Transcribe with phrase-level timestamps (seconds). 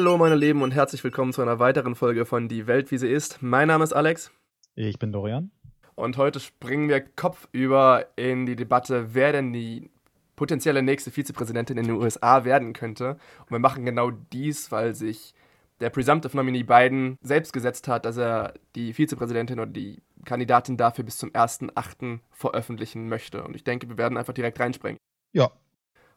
[0.00, 3.12] Hallo meine Lieben und herzlich willkommen zu einer weiteren Folge von Die Welt wie sie
[3.12, 3.42] ist.
[3.42, 4.32] Mein Name ist Alex.
[4.74, 5.50] Ich bin Dorian.
[5.94, 9.90] Und heute springen wir kopfüber in die Debatte, wer denn die
[10.36, 13.18] potenzielle nächste Vizepräsidentin in den USA werden könnte.
[13.40, 15.34] Und wir machen genau dies, weil sich
[15.80, 21.04] der Presumptive Nominee Biden selbst gesetzt hat, dass er die Vizepräsidentin oder die Kandidatin dafür
[21.04, 22.20] bis zum 1.8.
[22.30, 23.44] veröffentlichen möchte.
[23.44, 24.98] Und ich denke, wir werden einfach direkt reinspringen.
[25.34, 25.50] Ja.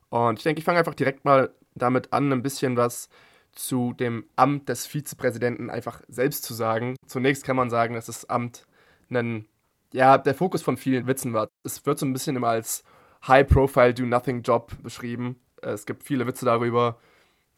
[0.08, 3.10] Und ich denke, ich fange einfach direkt mal damit an, ein bisschen was
[3.54, 6.96] zu dem Amt des Vizepräsidenten einfach selbst zu sagen.
[7.08, 8.66] Zunächst kann man sagen, dass das Amt
[9.10, 9.48] einen,
[9.92, 11.50] ja, der Fokus von vielen Witzen war.
[11.64, 12.84] Es wird so ein bisschen immer als
[13.28, 15.40] High-Profile, Do-Nothing-Job beschrieben.
[15.62, 17.00] Es gibt viele Witze darüber.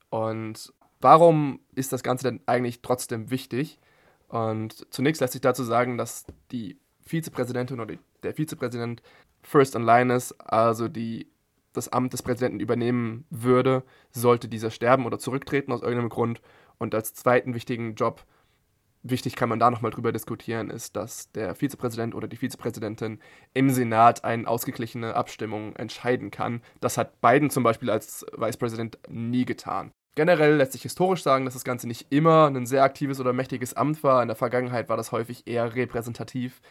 [0.09, 3.79] Und warum ist das Ganze denn eigentlich trotzdem wichtig?
[4.27, 9.01] Und zunächst lässt sich dazu sagen, dass die Vizepräsidentin oder der Vizepräsident
[9.43, 11.27] first in line ist, also die
[11.75, 16.41] das Amt des Präsidenten übernehmen würde, sollte dieser sterben oder zurücktreten aus irgendeinem Grund.
[16.77, 18.25] Und als zweiten wichtigen Job,
[19.03, 23.19] wichtig kann man da nochmal drüber diskutieren, ist, dass der Vizepräsident oder die Vizepräsidentin
[23.53, 26.61] im Senat eine ausgeglichene Abstimmung entscheiden kann.
[26.81, 29.91] Das hat Biden zum Beispiel als Vicepräsident nie getan.
[30.15, 33.73] Generell lässt sich historisch sagen, dass das Ganze nicht immer ein sehr aktives oder mächtiges
[33.73, 34.21] Amt war.
[34.21, 36.61] In der Vergangenheit war das häufig eher repräsentativ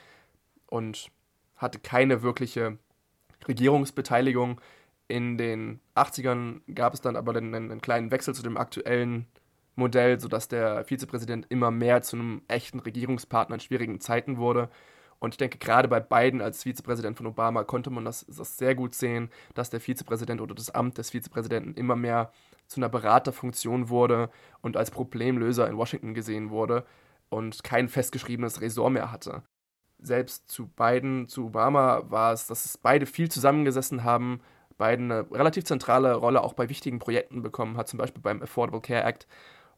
[0.66, 1.10] und
[1.56, 2.78] hatte keine wirkliche
[3.46, 4.60] Regierungsbeteiligung.
[5.08, 9.26] In den 80ern gab es dann aber einen, einen kleinen Wechsel zu dem aktuellen
[9.76, 14.70] Modell, sodass der Vizepräsident immer mehr zu einem echten Regierungspartner in schwierigen Zeiten wurde.
[15.18, 18.74] Und ich denke, gerade bei Biden als Vizepräsident von Obama konnte man das, das, sehr
[18.74, 22.30] gut sehen, dass der Vizepräsident oder das Amt des Vizepräsidenten immer mehr
[22.66, 24.30] zu einer Beraterfunktion wurde
[24.60, 26.84] und als Problemlöser in Washington gesehen wurde
[27.30, 29.42] und kein festgeschriebenes Ressort mehr hatte.
[29.98, 34.40] Selbst zu Biden, zu Obama war es, dass beide viel zusammengesessen haben,
[34.78, 38.80] Biden eine relativ zentrale Rolle auch bei wichtigen Projekten bekommen hat, zum Beispiel beim Affordable
[38.80, 39.26] Care Act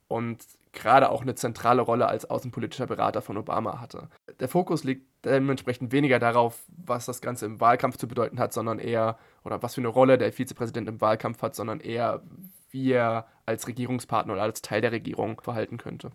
[0.09, 4.09] und gerade auch eine zentrale Rolle als außenpolitischer Berater von Obama hatte.
[4.41, 8.79] Der Fokus liegt dementsprechend weniger darauf, was das Ganze im Wahlkampf zu bedeuten hat, sondern
[8.79, 12.23] eher, oder was für eine Rolle der Vizepräsident im Wahlkampf hat, sondern eher,
[12.71, 16.11] wie er als Regierungspartner oder als Teil der Regierung verhalten könnte.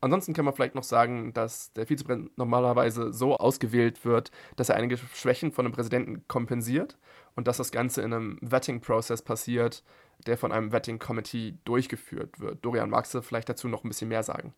[0.00, 4.76] Ansonsten kann man vielleicht noch sagen, dass der Vizepräsident normalerweise so ausgewählt wird, dass er
[4.76, 6.98] einige Schwächen von dem Präsidenten kompensiert
[7.36, 9.82] und dass das Ganze in einem Vetting-Prozess passiert,
[10.26, 12.64] der von einem Vetting-Committee durchgeführt wird.
[12.64, 14.54] Dorian, magst du vielleicht dazu noch ein bisschen mehr sagen?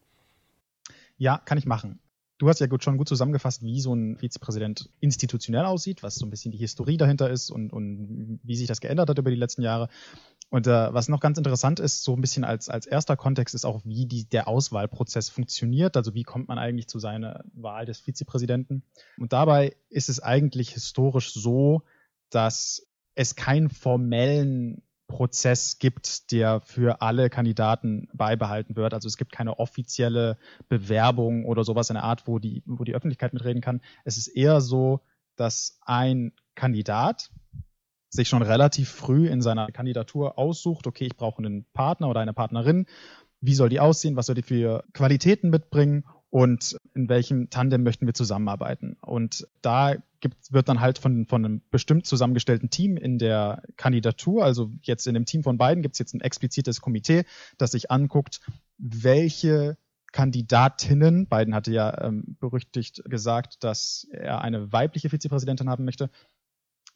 [1.19, 1.99] Ja, kann ich machen.
[2.39, 6.27] Du hast ja gut, schon gut zusammengefasst, wie so ein Vizepräsident institutionell aussieht, was so
[6.27, 9.37] ein bisschen die Historie dahinter ist und, und wie sich das geändert hat über die
[9.37, 9.89] letzten Jahre.
[10.51, 13.65] Und äh, was noch ganz interessant ist, so ein bisschen als, als erster Kontext, ist
[13.65, 15.97] auch, wie die, der Auswahlprozess funktioniert.
[15.97, 18.83] Also wie kommt man eigentlich zu seiner Wahl des Vizepräsidenten?
[19.17, 21.83] Und dabei ist es eigentlich historisch so,
[22.31, 28.93] dass es keinen formellen Prozess gibt, der für alle Kandidaten beibehalten wird.
[28.93, 30.37] Also es gibt keine offizielle
[30.69, 33.81] Bewerbung oder sowas in der Art, wo die, wo die Öffentlichkeit mitreden kann.
[34.05, 35.01] Es ist eher so,
[35.37, 37.31] dass ein Kandidat,
[38.09, 42.33] sich schon relativ früh in seiner Kandidatur aussucht, okay, ich brauche einen Partner oder eine
[42.33, 42.87] Partnerin,
[43.41, 46.05] wie soll die aussehen, was soll die für Qualitäten mitbringen
[46.37, 48.99] und in welchem Tandem möchten wir zusammenarbeiten.
[49.01, 54.45] Und da gibt, wird dann halt von, von einem bestimmt zusammengestellten Team in der Kandidatur,
[54.45, 57.25] also jetzt in dem Team von beiden gibt es jetzt ein explizites Komitee,
[57.57, 58.43] das sich anguckt,
[58.77, 59.79] welche
[60.13, 66.11] Kandidatinnen, Biden hatte ja ähm, berüchtigt gesagt, dass er eine weibliche Vizepräsidentin haben möchte,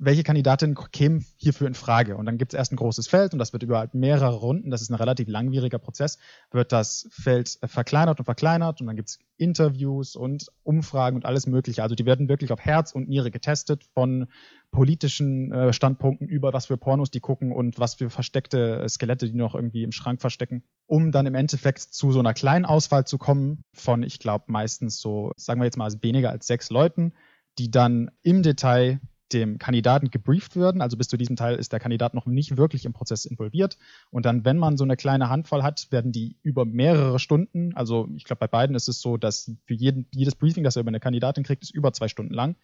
[0.02, 2.16] welche Kandidatin käme hierfür in Frage?
[2.16, 4.80] Und dann gibt es erst ein großes Feld und das wird über mehrere Runden, das
[4.80, 6.18] ist ein relativ langwieriger Prozess,
[6.50, 11.46] wird das Feld verkleinert und verkleinert und dann gibt es Interviews und Umfragen und alles
[11.46, 11.82] Mögliche.
[11.82, 14.26] Also die werden wirklich auf Herz und Niere getestet von
[14.70, 19.36] politischen äh, Standpunkten über was für Pornos die gucken und was für versteckte Skelette die
[19.36, 23.18] noch irgendwie im Schrank verstecken, um dann im Endeffekt zu so einer kleinen Auswahl zu
[23.18, 27.12] kommen von, ich glaube, meistens so, sagen wir jetzt mal, weniger als sechs Leuten,
[27.58, 29.00] die dann im Detail
[29.32, 30.82] dem Kandidaten gebrieft werden.
[30.82, 33.78] Also bis zu diesem Teil ist der Kandidat noch nicht wirklich im Prozess involviert.
[34.10, 38.08] Und dann, wenn man so eine kleine Handvoll hat, werden die über mehrere Stunden, also
[38.16, 40.88] ich glaube bei beiden ist es so, dass für jeden, jedes Briefing, das er über
[40.88, 42.56] eine Kandidatin kriegt, ist über zwei Stunden lang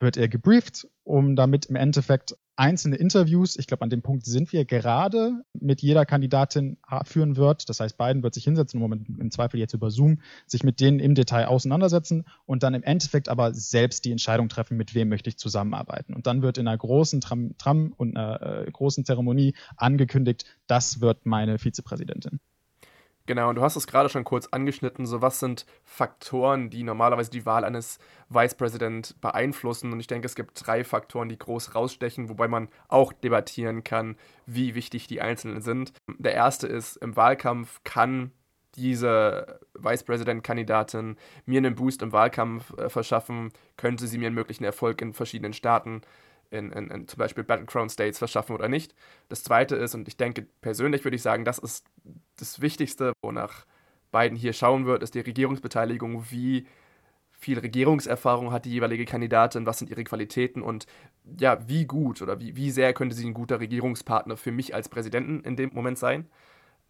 [0.00, 4.52] wird er gebrieft, um damit im Endeffekt einzelne Interviews, ich glaube, an dem Punkt sind
[4.52, 7.68] wir gerade, mit jeder Kandidatin führen wird.
[7.68, 11.00] Das heißt, Biden wird sich hinsetzen, im, im Zweifel jetzt über Zoom, sich mit denen
[11.00, 15.30] im Detail auseinandersetzen und dann im Endeffekt aber selbst die Entscheidung treffen, mit wem möchte
[15.30, 16.14] ich zusammenarbeiten.
[16.14, 21.00] Und dann wird in einer großen Tram, Tram und einer äh, großen Zeremonie angekündigt, das
[21.00, 22.40] wird meine Vizepräsidentin.
[23.30, 25.06] Genau, und du hast es gerade schon kurz angeschnitten.
[25.06, 29.92] So, was sind Faktoren, die normalerweise die Wahl eines Vice President beeinflussen?
[29.92, 34.16] Und ich denke, es gibt drei Faktoren, die groß rausstechen, wobei man auch debattieren kann,
[34.46, 35.92] wie wichtig die einzelnen sind.
[36.18, 38.32] Der erste ist, im Wahlkampf kann
[38.74, 41.16] diese Vice President-Kandidatin
[41.46, 45.52] mir einen Boost im Wahlkampf äh, verschaffen, könnte sie mir einen möglichen Erfolg in verschiedenen
[45.52, 46.02] Staaten
[46.50, 48.94] in, in, in zum Beispiel Battleground States verschaffen oder nicht.
[49.28, 51.86] Das zweite ist, und ich denke persönlich würde ich sagen, das ist
[52.36, 53.66] das Wichtigste, wonach
[54.12, 56.30] Biden hier schauen wird, ist die Regierungsbeteiligung.
[56.30, 56.66] Wie
[57.32, 60.86] viel Regierungserfahrung hat die jeweilige Kandidatin, was sind ihre Qualitäten und
[61.38, 64.88] ja, wie gut oder wie, wie sehr könnte sie ein guter Regierungspartner für mich als
[64.88, 66.28] Präsidenten in dem Moment sein.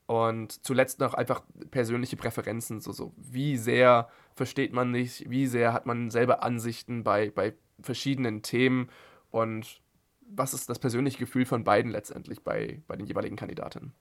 [0.06, 5.72] Und zuletzt noch einfach persönliche Präferenzen, so, so wie sehr versteht man nicht, wie sehr
[5.72, 8.88] hat man selber Ansichten bei, bei verschiedenen Themen
[9.30, 9.80] und
[10.20, 13.92] was ist das persönliche Gefühl von beiden letztendlich bei, bei den jeweiligen Kandidaten?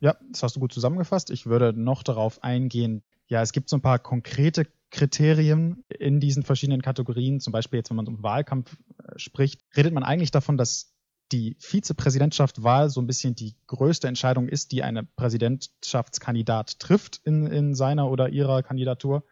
[0.00, 1.30] Ja, das hast du gut zusammengefasst.
[1.30, 6.42] Ich würde noch darauf eingehen, ja, es gibt so ein paar konkrete Kriterien in diesen
[6.42, 7.40] verschiedenen Kategorien.
[7.40, 10.94] Zum Beispiel jetzt, wenn man um Wahlkampf äh, spricht, redet man eigentlich davon, dass
[11.32, 17.74] die Vizepräsidentschaftswahl so ein bisschen die größte Entscheidung ist, die eine Präsidentschaftskandidat trifft in, in
[17.74, 19.24] seiner oder ihrer Kandidatur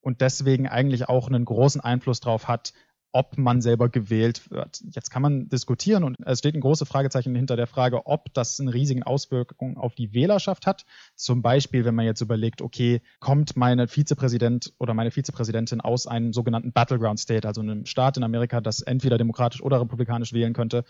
[0.00, 2.72] und deswegen eigentlich auch einen großen Einfluss darauf hat,
[3.12, 4.82] ob man selber gewählt wird.
[4.90, 8.60] Jetzt kann man diskutieren und es steht ein großes Fragezeichen hinter der Frage, ob das
[8.60, 10.84] eine riesige Auswirkung auf die Wählerschaft hat.
[11.16, 16.32] Zum Beispiel, wenn man jetzt überlegt, okay, kommt meine Vizepräsident oder meine Vizepräsidentin aus einem
[16.32, 20.84] sogenannten Battleground State, also einem Staat in Amerika, das entweder demokratisch oder republikanisch wählen könnte,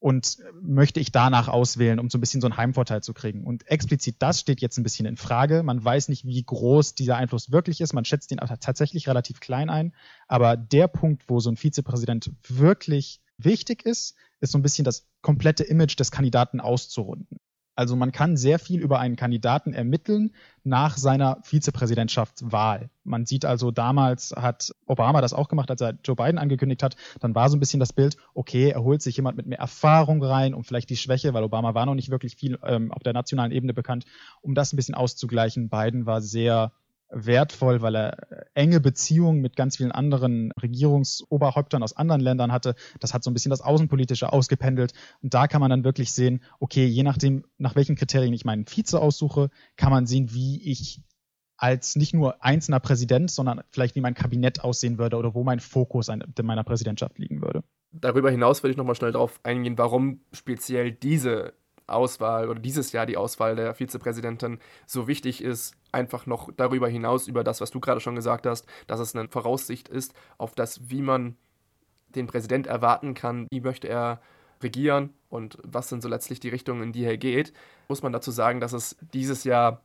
[0.00, 3.44] und möchte ich danach auswählen, um so ein bisschen so einen Heimvorteil zu kriegen.
[3.44, 5.62] Und explizit das steht jetzt ein bisschen in Frage.
[5.62, 7.92] Man weiß nicht, wie groß dieser Einfluss wirklich ist.
[7.92, 9.94] Man schätzt ihn tatsächlich relativ klein ein.
[10.26, 15.06] Aber der Punkt, wo so ein Vizepräsident wirklich wichtig ist, ist so ein bisschen das
[15.20, 17.38] komplette Image des Kandidaten auszurunden.
[17.80, 20.34] Also man kann sehr viel über einen Kandidaten ermitteln
[20.64, 22.90] nach seiner Vizepräsidentschaftswahl.
[23.04, 26.96] Man sieht also, damals hat Obama das auch gemacht, als er Joe Biden angekündigt hat.
[27.20, 30.22] Dann war so ein bisschen das Bild, okay, er holt sich jemand mit mehr Erfahrung
[30.22, 33.14] rein, um vielleicht die Schwäche, weil Obama war noch nicht wirklich viel ähm, auf der
[33.14, 34.04] nationalen Ebene bekannt,
[34.42, 35.70] um das ein bisschen auszugleichen.
[35.70, 36.72] Biden war sehr
[37.10, 42.74] wertvoll, weil er enge Beziehungen mit ganz vielen anderen Regierungsoberhäuptern aus anderen Ländern hatte.
[43.00, 44.92] Das hat so ein bisschen das Außenpolitische ausgependelt.
[45.22, 48.66] Und da kann man dann wirklich sehen, okay, je nachdem, nach welchen Kriterien ich meinen
[48.66, 51.02] Vize aussuche, kann man sehen, wie ich
[51.56, 55.60] als nicht nur einzelner Präsident, sondern vielleicht wie mein Kabinett aussehen würde oder wo mein
[55.60, 57.62] Fokus in meiner Präsidentschaft liegen würde.
[57.92, 61.52] Darüber hinaus würde ich nochmal schnell darauf eingehen, warum speziell diese
[61.90, 67.28] Auswahl oder dieses Jahr die Auswahl der Vizepräsidentin so wichtig ist, einfach noch darüber hinaus,
[67.28, 70.90] über das, was du gerade schon gesagt hast, dass es eine Voraussicht ist auf das,
[70.90, 71.36] wie man
[72.14, 74.20] den Präsident erwarten kann, wie möchte er
[74.62, 77.52] regieren und was sind so letztlich die Richtungen, in die er geht,
[77.88, 79.82] muss man dazu sagen, dass es dieses Jahr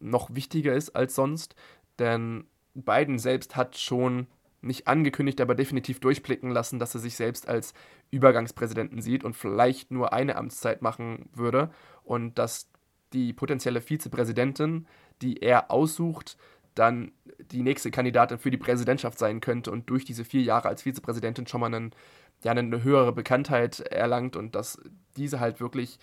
[0.00, 1.54] noch wichtiger ist als sonst,
[1.98, 4.26] denn Biden selbst hat schon
[4.64, 7.74] nicht angekündigt, aber definitiv durchblicken lassen, dass er sich selbst als
[8.10, 11.70] Übergangspräsidenten sieht und vielleicht nur eine Amtszeit machen würde
[12.02, 12.70] und dass
[13.12, 14.86] die potenzielle Vizepräsidentin,
[15.22, 16.36] die er aussucht,
[16.74, 17.12] dann
[17.52, 21.46] die nächste Kandidatin für die Präsidentschaft sein könnte und durch diese vier Jahre als Vizepräsidentin
[21.46, 21.94] schon mal einen,
[22.42, 24.80] ja, eine höhere Bekanntheit erlangt und dass
[25.16, 25.98] diese halt wirklich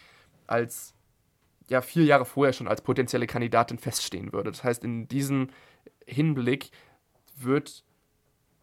[0.48, 0.94] als
[1.70, 4.52] ja, vier Jahre vorher schon als potenzielle Kandidatin feststehen würde.
[4.52, 5.50] Das heißt, in diesem
[6.06, 6.72] Hinblick
[7.38, 7.84] wird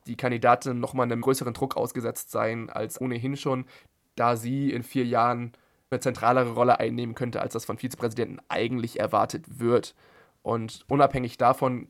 [0.08, 3.66] die Kandidatin nochmal einem größeren Druck ausgesetzt sein als ohnehin schon,
[4.16, 5.52] da sie in vier Jahren
[5.90, 9.94] eine zentralere Rolle einnehmen könnte, als das von Vizepräsidenten eigentlich erwartet wird.
[10.42, 11.88] Und unabhängig davon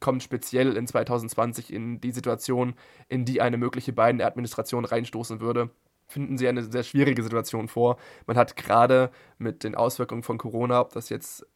[0.00, 2.74] kommt speziell in 2020 in die Situation,
[3.08, 5.70] in die eine mögliche Biden-Administration reinstoßen würde,
[6.06, 7.96] finden sie eine sehr schwierige Situation vor.
[8.26, 11.46] Man hat gerade mit den Auswirkungen von Corona, ob das jetzt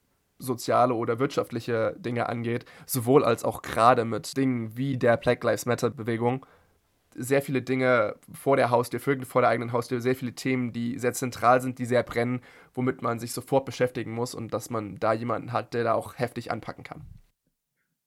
[0.40, 5.66] soziale oder wirtschaftliche Dinge angeht, sowohl als auch gerade mit Dingen wie der Black Lives
[5.66, 6.46] Matter Bewegung.
[7.14, 11.12] Sehr viele Dinge vor der Haustür, vor der eigenen Haustür, sehr viele Themen, die sehr
[11.12, 12.40] zentral sind, die sehr brennen,
[12.74, 16.18] womit man sich sofort beschäftigen muss und dass man da jemanden hat, der da auch
[16.18, 17.04] heftig anpacken kann.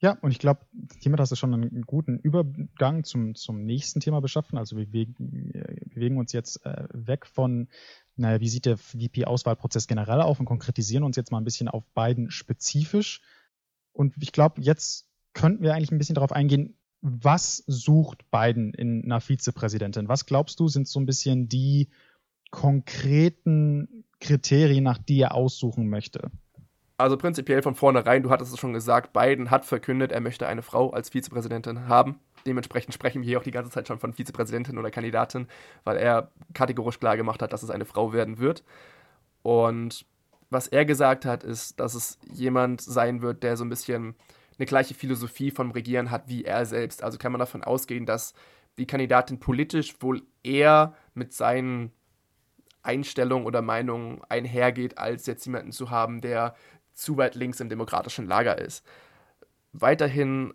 [0.04, 0.66] Ja, und ich glaube,
[1.00, 4.58] hiermit hast du schon einen guten Übergang zum, zum nächsten Thema beschaffen.
[4.58, 7.70] Also wir, bewegen uns jetzt äh, weg von
[8.18, 11.86] naja, wie sieht der VP-Auswahlprozess generell auf und konkretisieren uns jetzt mal ein bisschen auf
[11.94, 13.22] beiden spezifisch.
[13.94, 19.06] Und ich glaube, jetzt könnten wir eigentlich ein bisschen darauf eingehen, was sucht Biden in
[19.06, 20.10] einer Vizepräsidentin?
[20.10, 21.90] Was glaubst du, sind so ein bisschen die
[22.52, 26.30] konkreten Kriterien, nach die er aussuchen möchte?
[27.04, 30.62] Also prinzipiell von vornherein, du hattest es schon gesagt, Biden hat verkündet, er möchte eine
[30.62, 32.18] Frau als Vizepräsidentin haben.
[32.46, 35.50] Dementsprechend sprechen wir hier auch die ganze Zeit schon von Vizepräsidentin oder Kandidatin,
[35.84, 38.64] weil er kategorisch klar gemacht hat, dass es eine Frau werden wird.
[39.42, 40.06] Und
[40.50, 44.16] was er gesagt hat, ist, dass es jemand sein wird, der so ein bisschen
[44.58, 47.04] eine gleiche Philosophie vom Regieren hat wie er selbst.
[47.04, 48.34] Also kann man davon ausgehen, dass
[48.78, 51.92] die Kandidatin politisch wohl eher mit seinen
[52.84, 56.54] Einstellungen oder Meinungen einhergeht, als jetzt jemanden zu haben, der
[56.94, 58.86] zu weit links im demokratischen Lager ist.
[59.72, 60.54] Weiterhin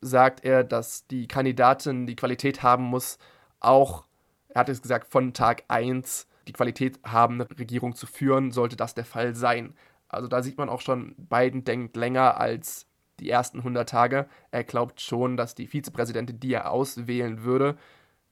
[0.00, 3.18] sagt er, dass die Kandidatin die Qualität haben muss,
[3.60, 4.04] auch,
[4.48, 8.76] er hat es gesagt, von Tag 1 die Qualität haben, eine Regierung zu führen, sollte
[8.76, 9.74] das der Fall sein.
[10.08, 12.86] Also da sieht man auch schon, Biden denkt länger als
[13.18, 14.28] die ersten 100 Tage.
[14.50, 17.76] Er glaubt schon, dass die Vizepräsidentin, die er auswählen würde,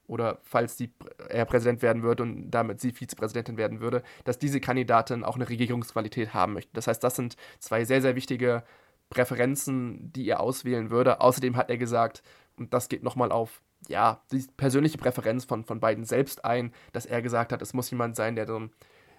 [0.06, 0.92] oder falls die,
[1.28, 5.48] er Präsident werden würde und damit sie Vizepräsidentin werden würde, dass diese Kandidatin auch eine
[5.48, 6.70] Regierungsqualität haben möchte.
[6.74, 8.64] Das heißt, das sind zwei sehr, sehr wichtige
[9.10, 11.20] Präferenzen, die er auswählen würde.
[11.20, 12.22] Außerdem hat er gesagt,
[12.56, 17.06] und das geht nochmal auf ja, die persönliche Präferenz von, von beiden selbst ein, dass
[17.06, 18.70] er gesagt hat, es muss jemand sein, der so einen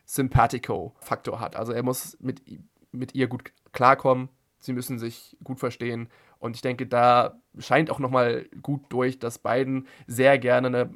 [0.06, 1.56] Sympathico-Faktor hat.
[1.56, 2.42] Also er muss mit,
[2.92, 6.10] mit ihr gut klarkommen, sie müssen sich gut verstehen.
[6.40, 10.90] Und ich denke, da scheint auch nochmal gut durch, dass Biden sehr gerne eine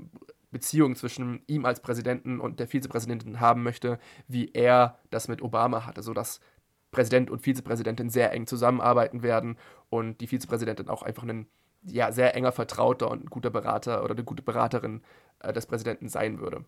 [0.51, 5.85] Beziehung zwischen ihm als Präsidenten und der Vizepräsidentin haben möchte, wie er das mit Obama
[5.85, 6.39] hatte, sodass
[6.91, 9.57] Präsident und Vizepräsidentin sehr eng zusammenarbeiten werden
[9.89, 11.47] und die Vizepräsidentin auch einfach ein
[11.83, 15.01] ja, sehr enger Vertrauter und ein guter Berater oder eine gute Beraterin
[15.39, 16.65] äh, des Präsidenten sein würde.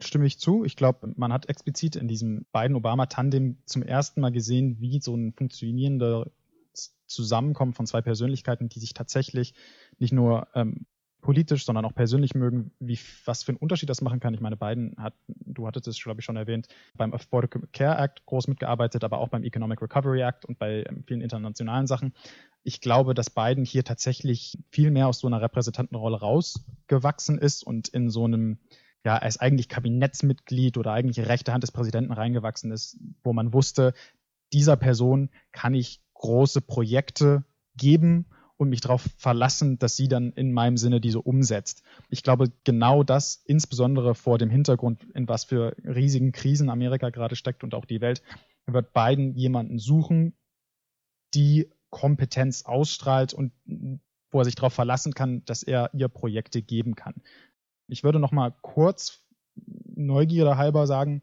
[0.00, 0.64] Stimme ich zu.
[0.64, 5.14] Ich glaube, man hat explizit in diesem beiden Obama-Tandem zum ersten Mal gesehen, wie so
[5.14, 6.30] ein funktionierender
[7.06, 9.54] Zusammenkommen von zwei Persönlichkeiten, die sich tatsächlich
[9.98, 10.86] nicht nur ähm,
[11.26, 14.32] politisch, sondern auch persönlich mögen, wie, was für einen Unterschied das machen kann.
[14.32, 18.24] Ich meine, beiden hat, du hattest es, glaube ich, schon erwähnt, beim Affordable Care Act
[18.26, 22.14] groß mitgearbeitet, aber auch beim Economic Recovery Act und bei ähm, vielen internationalen Sachen.
[22.62, 27.88] Ich glaube, dass Biden hier tatsächlich viel mehr aus so einer Repräsentantenrolle rausgewachsen ist und
[27.88, 28.58] in so einem,
[29.04, 33.94] ja, ist eigentlich Kabinettsmitglied oder eigentlich rechte Hand des Präsidenten reingewachsen ist, wo man wusste,
[34.52, 37.44] dieser Person kann ich große Projekte
[37.76, 41.82] geben und mich darauf verlassen, dass sie dann in meinem Sinne diese umsetzt.
[42.08, 47.36] Ich glaube, genau das, insbesondere vor dem Hintergrund, in was für riesigen Krisen Amerika gerade
[47.36, 48.22] steckt und auch die Welt,
[48.66, 50.34] wird Biden jemanden suchen,
[51.34, 53.52] die Kompetenz ausstrahlt und
[54.30, 57.14] wo er sich darauf verlassen kann, dass er ihr Projekte geben kann.
[57.88, 59.20] Ich würde noch mal kurz
[59.94, 61.22] Neugierde halber sagen,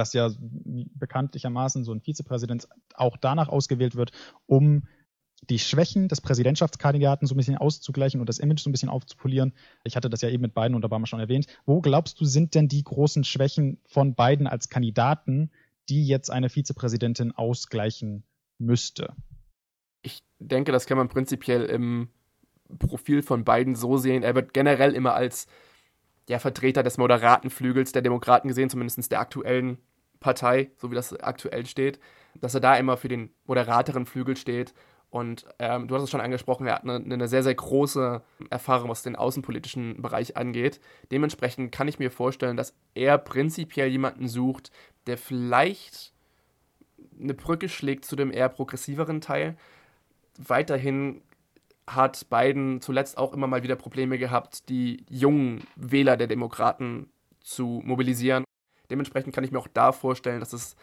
[0.00, 4.12] dass ja bekanntlichermaßen so ein Vizepräsident auch danach ausgewählt wird,
[4.46, 4.88] um
[5.48, 9.52] die Schwächen des Präsidentschaftskandidaten so ein bisschen auszugleichen und das Image so ein bisschen aufzupolieren.
[9.84, 11.46] Ich hatte das ja eben mit Biden und Obama schon erwähnt.
[11.66, 15.50] Wo glaubst du, sind denn die großen Schwächen von Biden als Kandidaten,
[15.88, 18.24] die jetzt eine Vizepräsidentin ausgleichen
[18.58, 19.14] müsste?
[20.02, 22.08] Ich denke, das kann man prinzipiell im
[22.78, 24.22] Profil von Biden so sehen.
[24.22, 25.46] Er wird generell immer als
[26.28, 29.78] ja, Vertreter des moderaten Flügels der Demokraten gesehen, zumindest der aktuellen
[30.20, 31.98] Partei, so wie das aktuell steht,
[32.40, 34.74] dass er da immer für den moderateren Flügel steht
[35.10, 38.88] und ähm, du hast es schon angesprochen, er hat eine, eine, sehr, sehr große Erfahrung,
[38.88, 40.80] was den außenpolitischen Bereich angeht.
[41.10, 44.70] Dementsprechend kann ich mir vorstellen, dass er prinzipiell jemanden sucht,
[45.08, 46.12] der vielleicht
[47.20, 49.56] eine Brücke schlägt zu dem eher progressiveren Teil.
[50.38, 51.22] Weiterhin
[51.88, 57.10] hat Biden zuletzt auch immer mal wieder Probleme gehabt, die jungen Wähler der Demokraten
[57.40, 58.44] zu mobilisieren.
[58.90, 60.76] Dementsprechend kann ich mir auch da vorstellen, dass es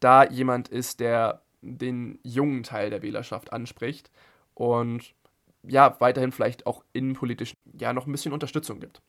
[0.00, 4.10] da jemand ist, der den jungen Teil der Wählerschaft anspricht
[4.54, 5.14] und
[5.62, 9.00] ja, weiterhin vielleicht auch innenpolitisch ja noch ein bisschen Unterstützung gibt.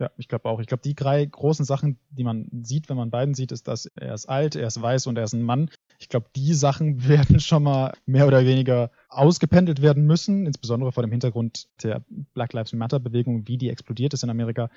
[0.00, 0.60] Ja, ich glaube auch.
[0.60, 3.86] Ich glaube, die drei großen Sachen, die man sieht, wenn man beiden sieht, ist, dass
[3.96, 5.70] er ist alt, er ist weiß und er ist ein Mann.
[5.98, 11.02] Ich glaube, die Sachen werden schon mal mehr oder weniger ausgependelt werden müssen, insbesondere vor
[11.02, 14.70] dem Hintergrund der Black Lives Matter Bewegung, wie die explodiert ist in Amerika.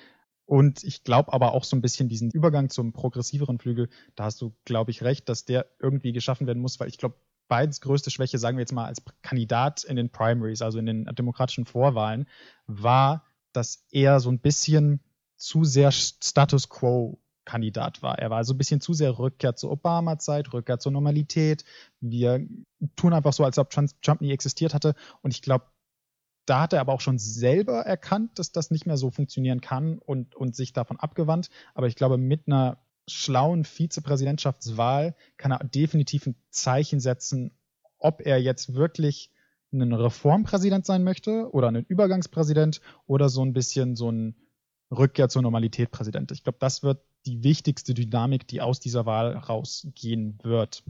[0.51, 4.41] Und ich glaube aber auch so ein bisschen diesen Übergang zum progressiveren Flügel, da hast
[4.41, 7.15] du, glaube ich, recht, dass der irgendwie geschaffen werden muss, weil ich glaube,
[7.48, 11.05] Bidens größte Schwäche, sagen wir jetzt mal als Kandidat in den Primaries, also in den
[11.05, 12.27] demokratischen Vorwahlen,
[12.67, 15.00] war, dass er so ein bisschen
[15.38, 18.20] zu sehr Status Quo Kandidat war.
[18.20, 21.63] Er war so ein bisschen zu sehr Rückkehr zur Obama-Zeit, Rückkehr zur Normalität.
[22.01, 22.46] Wir
[22.98, 24.96] tun einfach so, als ob Trump nie existiert hatte.
[25.22, 25.63] Und ich glaube,
[26.45, 30.00] da hat er aber auch schon selber erkannt, dass das nicht mehr so funktionieren kann
[30.00, 31.50] und, und sich davon abgewandt.
[31.74, 37.51] Aber ich glaube, mit einer schlauen Vizepräsidentschaftswahl kann er definitiv ein Zeichen setzen,
[37.98, 39.31] ob er jetzt wirklich
[39.71, 44.36] ein Reformpräsident sein möchte oder ein Übergangspräsident oder so ein bisschen so ein
[44.91, 46.31] Rückkehr zur Normalität Präsident.
[46.31, 50.83] Ich glaube, das wird die wichtigste Dynamik, die aus dieser Wahl rausgehen wird.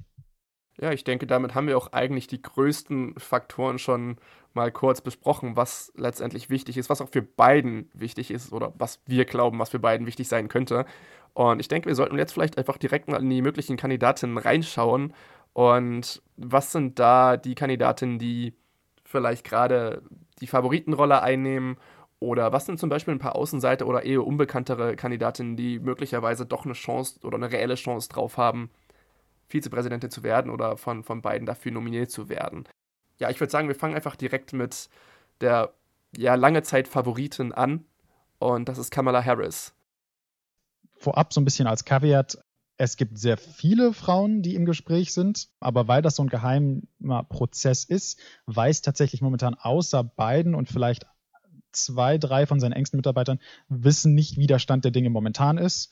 [0.82, 4.18] Ja, ich denke, damit haben wir auch eigentlich die größten Faktoren schon
[4.54, 9.00] mal kurz besprochen, was letztendlich wichtig ist, was auch für beiden wichtig ist oder was
[9.06, 10.86] wir glauben, was für beiden wichtig sein könnte.
[11.34, 15.14] Und ich denke, wir sollten jetzt vielleicht einfach direkt mal in die möglichen Kandidatinnen reinschauen.
[15.54, 18.56] Und was sind da die Kandidatinnen, die
[19.06, 20.02] vielleicht gerade
[20.42, 21.78] die Favoritenrolle einnehmen?
[22.20, 26.66] Oder was sind zum Beispiel ein paar Außenseiter oder eher unbekanntere Kandidatinnen, die möglicherweise doch
[26.66, 28.72] eine Chance oder eine reelle Chance drauf haben,
[29.52, 32.66] Vizepräsidentin zu werden oder von, von beiden dafür nominiert zu werden?
[33.18, 34.90] Ja, ich würde sagen, wir fangen einfach direkt mit
[35.42, 35.74] der
[36.18, 37.86] ja, lange Zeit Favoritin an.
[38.40, 39.74] Und das ist Kamala Harris
[41.02, 42.26] vorab so ein bisschen als Kaviar,
[42.78, 47.24] es gibt sehr viele Frauen, die im Gespräch sind, aber weil das so ein geheimer
[47.30, 51.06] Prozess ist, weiß tatsächlich momentan außer beiden und vielleicht
[51.74, 53.40] zwei, drei von seinen engsten Mitarbeitern
[53.70, 55.92] wissen nicht, wie der Stand der Dinge momentan ist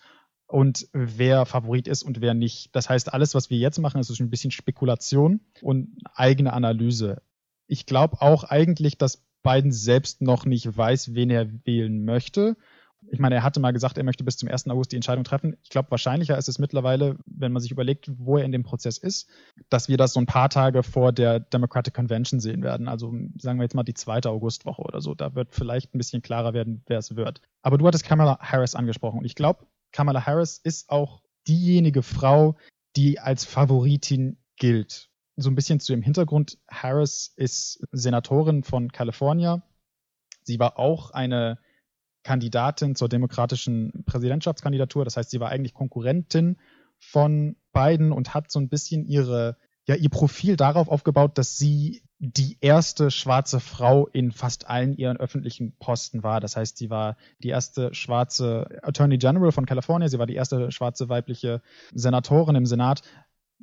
[0.49, 2.75] und wer Favorit ist und wer nicht.
[2.75, 7.21] Das heißt, alles, was wir jetzt machen, ist ein bisschen Spekulation und eigene Analyse.
[7.67, 12.57] Ich glaube auch eigentlich, dass Biden selbst noch nicht weiß, wen er wählen möchte
[13.07, 14.67] ich meine, er hatte mal gesagt, er möchte bis zum 1.
[14.67, 15.55] August die Entscheidung treffen.
[15.63, 18.97] Ich glaube, wahrscheinlicher ist es mittlerweile, wenn man sich überlegt, wo er in dem Prozess
[18.97, 19.29] ist,
[19.69, 22.87] dass wir das so ein paar Tage vor der Democratic Convention sehen werden.
[22.87, 25.15] Also sagen wir jetzt mal die zweite Augustwoche oder so.
[25.15, 27.41] Da wird vielleicht ein bisschen klarer werden, wer es wird.
[27.61, 29.19] Aber du hattest Kamala Harris angesprochen.
[29.19, 32.55] Und ich glaube, Kamala Harris ist auch diejenige Frau,
[32.95, 35.09] die als Favoritin gilt.
[35.35, 36.57] So ein bisschen zu dem Hintergrund.
[36.69, 39.63] Harris ist Senatorin von California.
[40.43, 41.59] Sie war auch eine
[42.23, 45.05] Kandidatin zur demokratischen Präsidentschaftskandidatur.
[45.05, 46.57] Das heißt, sie war eigentlich Konkurrentin
[46.99, 52.03] von Biden und hat so ein bisschen ihre, ja, ihr Profil darauf aufgebaut, dass sie
[52.19, 56.41] die erste schwarze Frau in fast allen ihren öffentlichen Posten war.
[56.41, 60.69] Das heißt, sie war die erste schwarze Attorney General von Kalifornien, sie war die erste
[60.71, 61.61] schwarze weibliche
[61.93, 63.03] Senatorin im Senat.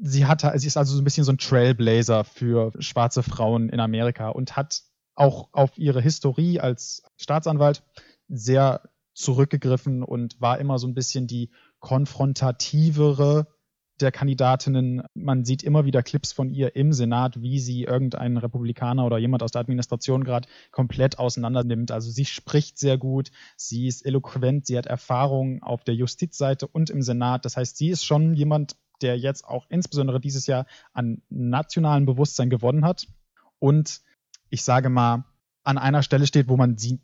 [0.00, 3.80] Sie hatte, sie ist also so ein bisschen so ein Trailblazer für schwarze Frauen in
[3.80, 4.82] Amerika und hat
[5.14, 7.82] auch auf ihre Historie als Staatsanwalt
[8.28, 8.82] sehr
[9.12, 13.46] zurückgegriffen und war immer so ein bisschen die konfrontativere
[14.00, 15.02] der Kandidatinnen.
[15.14, 19.42] Man sieht immer wieder Clips von ihr im Senat, wie sie irgendeinen Republikaner oder jemand
[19.42, 21.90] aus der Administration gerade komplett auseinander nimmt.
[21.90, 26.90] Also sie spricht sehr gut, sie ist eloquent, sie hat Erfahrung auf der Justizseite und
[26.90, 27.44] im Senat.
[27.44, 32.50] Das heißt, sie ist schon jemand, der jetzt auch insbesondere dieses Jahr an nationalem Bewusstsein
[32.50, 33.06] gewonnen hat
[33.58, 34.00] und
[34.50, 35.24] ich sage mal,
[35.64, 37.00] an einer Stelle steht, wo man sie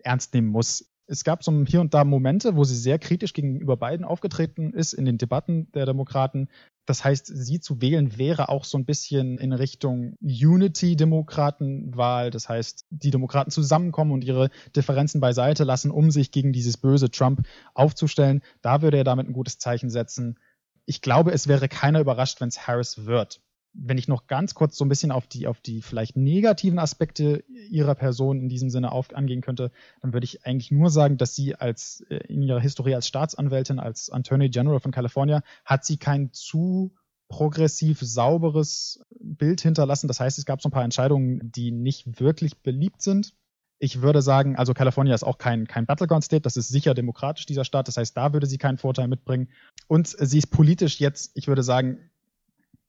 [0.00, 0.91] ernst nehmen muss.
[1.12, 4.94] Es gab so hier und da Momente, wo sie sehr kritisch gegenüber Biden aufgetreten ist
[4.94, 6.48] in den Debatten der Demokraten.
[6.86, 12.30] Das heißt, sie zu wählen wäre auch so ein bisschen in Richtung Unity-Demokratenwahl.
[12.30, 17.10] Das heißt, die Demokraten zusammenkommen und ihre Differenzen beiseite lassen, um sich gegen dieses böse
[17.10, 18.40] Trump aufzustellen.
[18.62, 20.38] Da würde er damit ein gutes Zeichen setzen.
[20.86, 23.42] Ich glaube, es wäre keiner überrascht, wenn es Harris wird
[23.74, 27.44] wenn ich noch ganz kurz so ein bisschen auf die, auf die vielleicht negativen Aspekte
[27.70, 31.34] ihrer Person in diesem Sinne auf, angehen könnte, dann würde ich eigentlich nur sagen, dass
[31.34, 35.96] sie als äh, in ihrer Historie als Staatsanwältin, als Attorney General von California, hat sie
[35.96, 36.94] kein zu
[37.28, 40.06] progressiv sauberes Bild hinterlassen.
[40.06, 43.34] Das heißt, es gab so ein paar Entscheidungen, die nicht wirklich beliebt sind.
[43.78, 47.46] Ich würde sagen, also California ist auch kein, kein Battleground State, das ist sicher demokratisch,
[47.46, 47.88] dieser Staat.
[47.88, 49.48] Das heißt, da würde sie keinen Vorteil mitbringen.
[49.88, 51.98] Und sie ist politisch jetzt, ich würde sagen,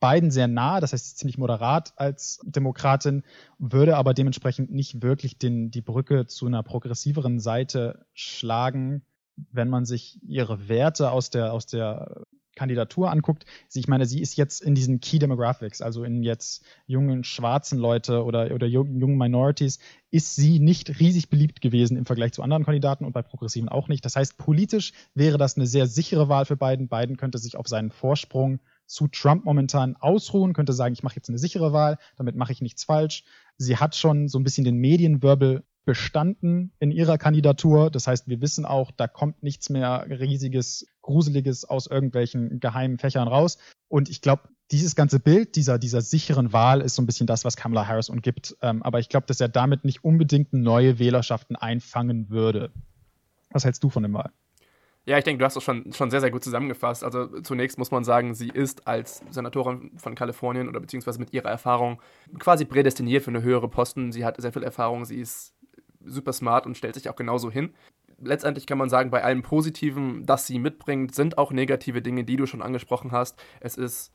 [0.04, 3.24] beiden sehr nah, das heißt ziemlich moderat als Demokratin,
[3.58, 9.04] würde aber dementsprechend nicht wirklich den, die Brücke zu einer progressiveren Seite schlagen,
[9.38, 13.46] wenn man sich ihre Werte aus der, aus der Kandidatur anguckt.
[13.74, 18.26] Ich meine, sie ist jetzt in diesen Key Demographics, also in jetzt jungen schwarzen Leute
[18.26, 19.80] oder, oder jungen Minorities,
[20.12, 23.88] ist sie nicht riesig beliebt gewesen im Vergleich zu anderen Kandidaten und bei Progressiven auch
[23.88, 24.04] nicht.
[24.04, 26.90] Das heißt, politisch wäre das eine sehr sichere Wahl für Biden.
[26.90, 31.30] Biden könnte sich auf seinen Vorsprung zu Trump momentan ausruhen, könnte sagen, ich mache jetzt
[31.30, 33.24] eine sichere Wahl, damit mache ich nichts falsch.
[33.58, 37.92] Sie hat schon so ein bisschen den Medienwirbel bestanden in ihrer Kandidatur.
[37.92, 43.28] Das heißt, wir wissen auch, da kommt nichts mehr riesiges, gruseliges aus irgendwelchen geheimen Fächern
[43.28, 43.58] raus.
[43.90, 47.46] Und ich glaube, dieses ganze Bild dieser, dieser sicheren Wahl ist so ein bisschen das,
[47.46, 48.56] was Kamala Harris umgibt.
[48.62, 52.72] Ähm, aber ich glaube, dass er damit nicht unbedingt neue Wählerschaften einfangen würde.
[53.50, 54.32] Was hältst du von dem Wahl?
[55.06, 57.04] Ja, ich denke, du hast das schon, schon sehr, sehr gut zusammengefasst.
[57.04, 61.50] Also zunächst muss man sagen, sie ist als Senatorin von Kalifornien oder beziehungsweise mit ihrer
[61.50, 62.02] Erfahrung
[62.40, 64.14] quasi prädestiniert für eine höhere Posten.
[64.14, 65.54] Sie hat sehr viel Erfahrung, sie ist
[66.06, 67.74] super smart und stellt sich auch genauso hin.
[68.22, 72.38] Letztendlich kann man sagen, bei allem Positiven, das sie mitbringt, sind auch negative Dinge, die
[72.38, 73.38] du schon angesprochen hast.
[73.60, 74.14] Es ist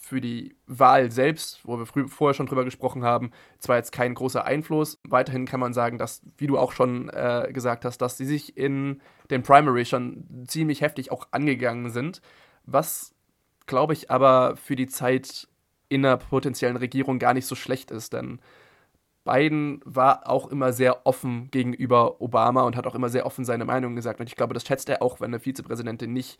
[0.00, 4.44] für die Wahl selbst, wo wir vorher schon drüber gesprochen haben, zwar jetzt kein großer
[4.44, 5.00] Einfluss.
[5.04, 8.56] Weiterhin kann man sagen, dass, wie du auch schon äh, gesagt hast, dass sie sich
[8.56, 12.20] in den Primary schon ziemlich heftig auch angegangen sind.
[12.64, 13.14] Was,
[13.66, 15.48] glaube ich, aber für die Zeit
[15.88, 18.40] in einer potenziellen Regierung gar nicht so schlecht ist, denn
[19.24, 23.64] Biden war auch immer sehr offen gegenüber Obama und hat auch immer sehr offen seine
[23.64, 24.20] Meinung gesagt.
[24.20, 26.38] Und ich glaube, das schätzt er auch, wenn eine Vizepräsidentin nicht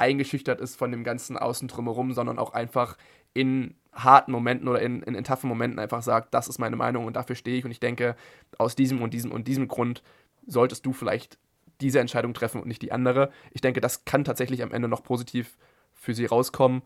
[0.00, 2.96] eingeschüchtert ist von dem ganzen Außen drumherum, sondern auch einfach
[3.34, 7.06] in harten Momenten oder in, in, in taffen Momenten einfach sagt, das ist meine Meinung
[7.06, 7.64] und dafür stehe ich.
[7.64, 8.16] Und ich denke,
[8.58, 10.02] aus diesem und diesem und diesem Grund
[10.46, 11.38] solltest du vielleicht
[11.80, 13.30] diese Entscheidung treffen und nicht die andere.
[13.52, 15.56] Ich denke, das kann tatsächlich am Ende noch positiv
[15.92, 16.82] für sie rauskommen.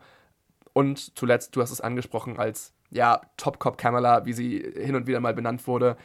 [0.73, 5.07] Und zuletzt, du hast es angesprochen, als ja, Top Cop Kamala, wie sie hin und
[5.07, 5.97] wieder mal benannt wurde,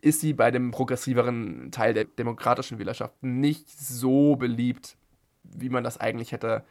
[0.00, 4.96] ist sie bei dem progressiveren Teil der demokratischen Wählerschaft nicht so beliebt,
[5.44, 6.64] wie man das eigentlich hätte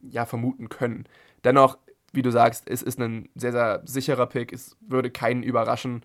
[0.00, 1.04] ja vermuten können.
[1.44, 1.78] Dennoch,
[2.12, 4.52] wie du sagst, es ist ein sehr, sehr sicherer Pick.
[4.52, 6.04] Es würde keinen überraschen.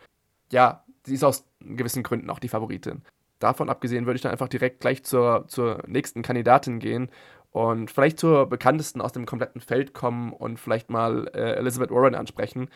[0.52, 3.02] Ja, sie ist aus gewissen Gründen auch die Favoritin.
[3.39, 7.10] Davon abgesehen würde ich dann einfach direkt gleich zur, zur nächsten Kandidatin gehen
[7.52, 12.15] und vielleicht zur bekanntesten aus dem kompletten Feld kommen und vielleicht mal äh, Elizabeth Warren
[12.15, 12.69] ansprechen.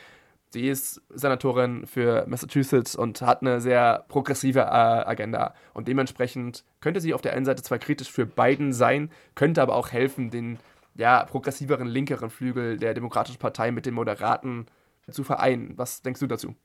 [0.54, 5.56] Sie ist Senatorin für Massachusetts und hat eine sehr progressive äh, Agenda.
[5.74, 9.76] Und dementsprechend könnte sie auf der einen Seite zwar kritisch für Biden sein, könnte aber
[9.76, 10.60] auch helfen, den
[10.94, 14.68] ja, progressiveren, linkeren Flügel der Demokratischen Partei mit dem Moderaten
[15.10, 15.76] zu vereinen.
[15.76, 16.56] Was denkst du dazu?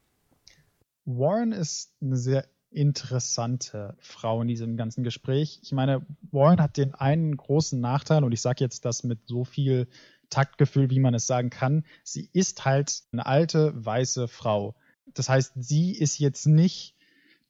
[1.06, 5.60] Warren ist eine sehr interessante Frau in diesem ganzen Gespräch.
[5.62, 9.44] Ich meine, Warren hat den einen großen Nachteil, und ich sage jetzt das mit so
[9.44, 9.88] viel
[10.30, 11.84] Taktgefühl, wie man es sagen kann.
[12.04, 14.74] Sie ist halt eine alte, weiße Frau.
[15.14, 16.94] Das heißt, sie ist jetzt nicht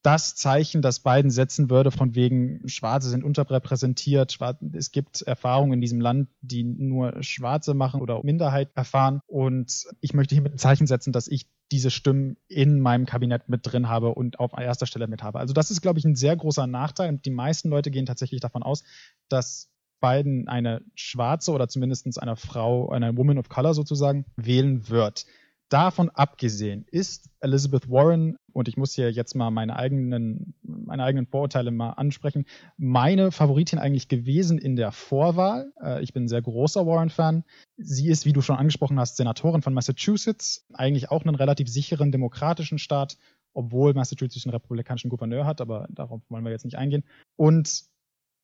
[0.03, 4.39] das Zeichen, das Biden setzen würde, von wegen Schwarze sind unterrepräsentiert.
[4.73, 9.21] Es gibt Erfahrungen in diesem Land, die nur Schwarze machen oder Minderheit erfahren.
[9.27, 13.49] Und ich möchte hier mit ein Zeichen setzen, dass ich diese Stimmen in meinem Kabinett
[13.49, 15.41] mit drin habe und auf erster Stelle mit habe.
[15.41, 17.09] Also das ist, glaube ich, ein sehr großer Nachteil.
[17.09, 18.85] Und die meisten Leute gehen tatsächlich davon aus,
[19.29, 19.69] dass
[20.01, 25.27] Biden eine Schwarze oder zumindest eine Frau, eine Woman of Color sozusagen, wählen wird.
[25.69, 31.27] Davon abgesehen ist Elizabeth Warren, und ich muss hier jetzt mal meine eigenen, meine eigenen
[31.27, 32.47] Vorurteile mal ansprechen,
[32.79, 35.71] meine Favoritin eigentlich gewesen in der Vorwahl.
[35.83, 37.45] Äh, ich bin ein sehr großer Warren-Fan.
[37.77, 42.13] Sie ist, wie du schon angesprochen hast, Senatorin von Massachusetts, eigentlich auch einen relativ sicheren
[42.13, 43.19] demokratischen Staat,
[43.53, 47.05] obwohl Massachusetts einen republikanischen Gouverneur hat, aber darauf wollen wir jetzt nicht eingehen.
[47.37, 47.85] Und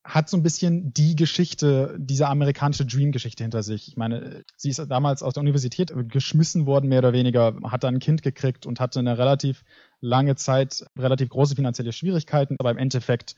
[0.05, 3.89] hat so ein bisschen die Geschichte, diese amerikanische Dream-Geschichte hinter sich.
[3.89, 7.95] Ich meine, sie ist damals aus der Universität geschmissen worden, mehr oder weniger, hat dann
[7.95, 9.65] ein Kind gekriegt und hatte eine relativ
[10.01, 13.35] lange Zeit relativ große finanzielle Schwierigkeiten, aber im Endeffekt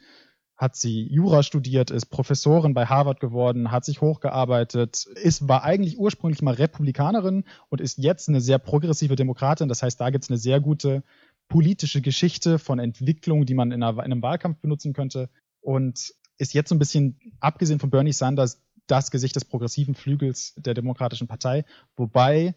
[0.57, 5.99] hat sie Jura studiert, ist Professorin bei Harvard geworden, hat sich hochgearbeitet, ist, war eigentlich
[5.99, 9.69] ursprünglich mal Republikanerin und ist jetzt eine sehr progressive Demokratin.
[9.69, 11.05] Das heißt, da gibt es eine sehr gute
[11.49, 15.29] politische Geschichte von Entwicklung, die man in, einer, in einem Wahlkampf benutzen könnte.
[15.61, 20.55] Und ist jetzt so ein bisschen, abgesehen von Bernie Sanders, das Gesicht des progressiven Flügels
[20.57, 21.65] der Demokratischen Partei.
[21.97, 22.55] Wobei,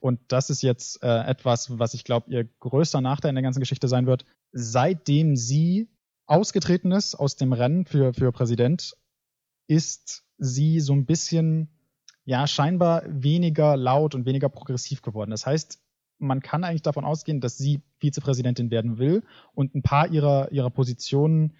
[0.00, 3.60] und das ist jetzt äh, etwas, was ich glaube, ihr größter Nachteil in der ganzen
[3.60, 5.88] Geschichte sein wird, seitdem sie
[6.26, 8.96] ausgetreten ist aus dem Rennen für, für Präsident,
[9.66, 11.68] ist sie so ein bisschen,
[12.24, 15.30] ja, scheinbar weniger laut und weniger progressiv geworden.
[15.30, 15.80] Das heißt,
[16.18, 19.22] man kann eigentlich davon ausgehen, dass sie Vizepräsidentin werden will
[19.54, 21.54] und ein paar ihrer, ihrer Positionen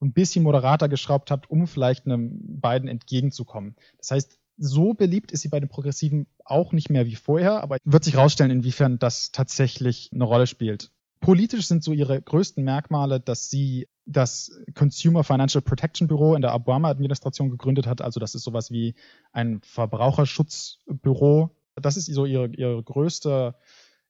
[0.00, 3.74] ein bisschen moderater geschraubt hat, um vielleicht einem beiden entgegenzukommen.
[3.98, 7.78] Das heißt, so beliebt ist sie bei den Progressiven auch nicht mehr wie vorher, aber
[7.84, 10.90] wird sich herausstellen, inwiefern das tatsächlich eine Rolle spielt.
[11.20, 16.54] Politisch sind so ihre größten Merkmale, dass sie das Consumer Financial Protection Bureau in der
[16.54, 18.00] Obama-Administration gegründet hat.
[18.00, 18.94] Also das ist sowas wie
[19.32, 21.50] ein Verbraucherschutzbüro.
[21.74, 23.54] Das ist so ihre, ihre größte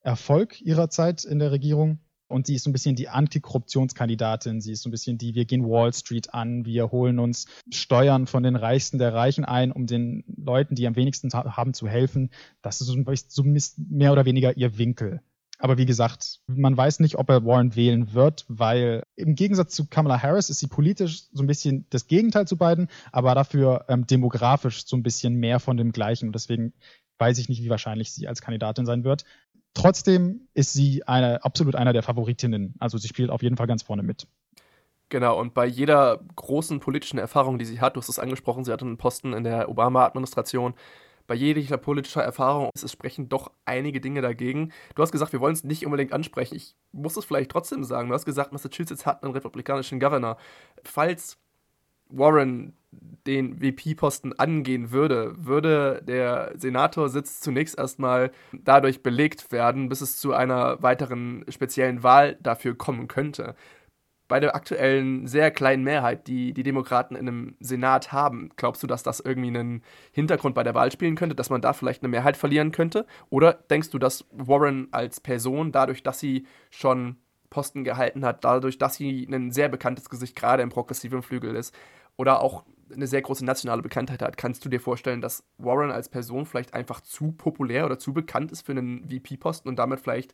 [0.01, 1.99] Erfolg ihrer Zeit in der Regierung.
[2.29, 4.61] Und sie ist so ein bisschen die Antikorruptionskandidatin.
[4.61, 8.27] Sie ist so ein bisschen die, wir gehen Wall Street an, wir holen uns Steuern
[8.27, 12.31] von den Reichsten der Reichen ein, um den Leuten, die am wenigsten haben, zu helfen.
[12.63, 12.89] Das ist
[13.29, 15.21] so mehr oder weniger ihr Winkel.
[15.61, 19.87] Aber wie gesagt, man weiß nicht, ob er Warren wählen wird, weil im Gegensatz zu
[19.87, 24.07] Kamala Harris ist sie politisch so ein bisschen das Gegenteil zu beiden, aber dafür ähm,
[24.07, 26.27] demografisch so ein bisschen mehr von dem Gleichen.
[26.27, 26.75] Und deswegen
[27.19, 29.25] weiß ich nicht, wie wahrscheinlich sie als Kandidatin sein wird.
[29.75, 32.75] Trotzdem ist sie eine, absolut einer der Favoritinnen.
[32.79, 34.27] Also sie spielt auf jeden Fall ganz vorne mit.
[35.11, 38.73] Genau, und bei jeder großen politischen Erfahrung, die sie hat, du hast es angesprochen, sie
[38.73, 40.75] hatte einen Posten in der Obama-Administration,
[41.29, 44.73] bei jeglicher politischer Erfahrung es sprechen doch einige Dinge dagegen.
[44.95, 46.57] Du hast gesagt, wir wollen es nicht unbedingt ansprechen.
[46.57, 48.09] Ich muss es vielleicht trotzdem sagen.
[48.09, 50.39] Du hast gesagt, Massachusetts hat einen republikanischen Governor.
[50.85, 51.37] Falls
[52.09, 60.19] Warren den VP-Posten angehen würde, würde der Senatorsitz zunächst erstmal dadurch belegt werden, bis es
[60.19, 63.55] zu einer weiteren speziellen Wahl dafür kommen könnte.
[64.29, 68.87] bei der aktuellen sehr kleinen Mehrheit, die die Demokraten in einem Senat haben, glaubst du,
[68.87, 72.11] dass das irgendwie einen Hintergrund bei der Wahl spielen könnte, dass man da vielleicht eine
[72.11, 73.07] Mehrheit verlieren könnte?
[73.31, 77.17] Oder denkst du, dass Warren als Person, dadurch, dass sie schon
[77.51, 81.75] Posten gehalten hat, dadurch, dass sie ein sehr bekanntes Gesicht gerade im progressiven Flügel ist
[82.19, 86.09] oder auch eine sehr große nationale Bekanntheit hat, kannst du dir vorstellen, dass Warren als
[86.09, 90.33] Person vielleicht einfach zu populär oder zu bekannt ist für einen VP-Posten und damit vielleicht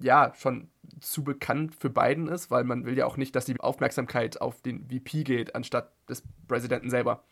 [0.00, 0.68] ja schon
[1.00, 4.60] zu bekannt für Biden ist, weil man will ja auch nicht, dass die Aufmerksamkeit auf
[4.60, 7.22] den VP geht, anstatt des Präsidenten selber.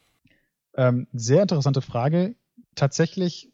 [0.74, 2.34] Ähm, sehr interessante Frage.
[2.74, 3.50] Tatsächlich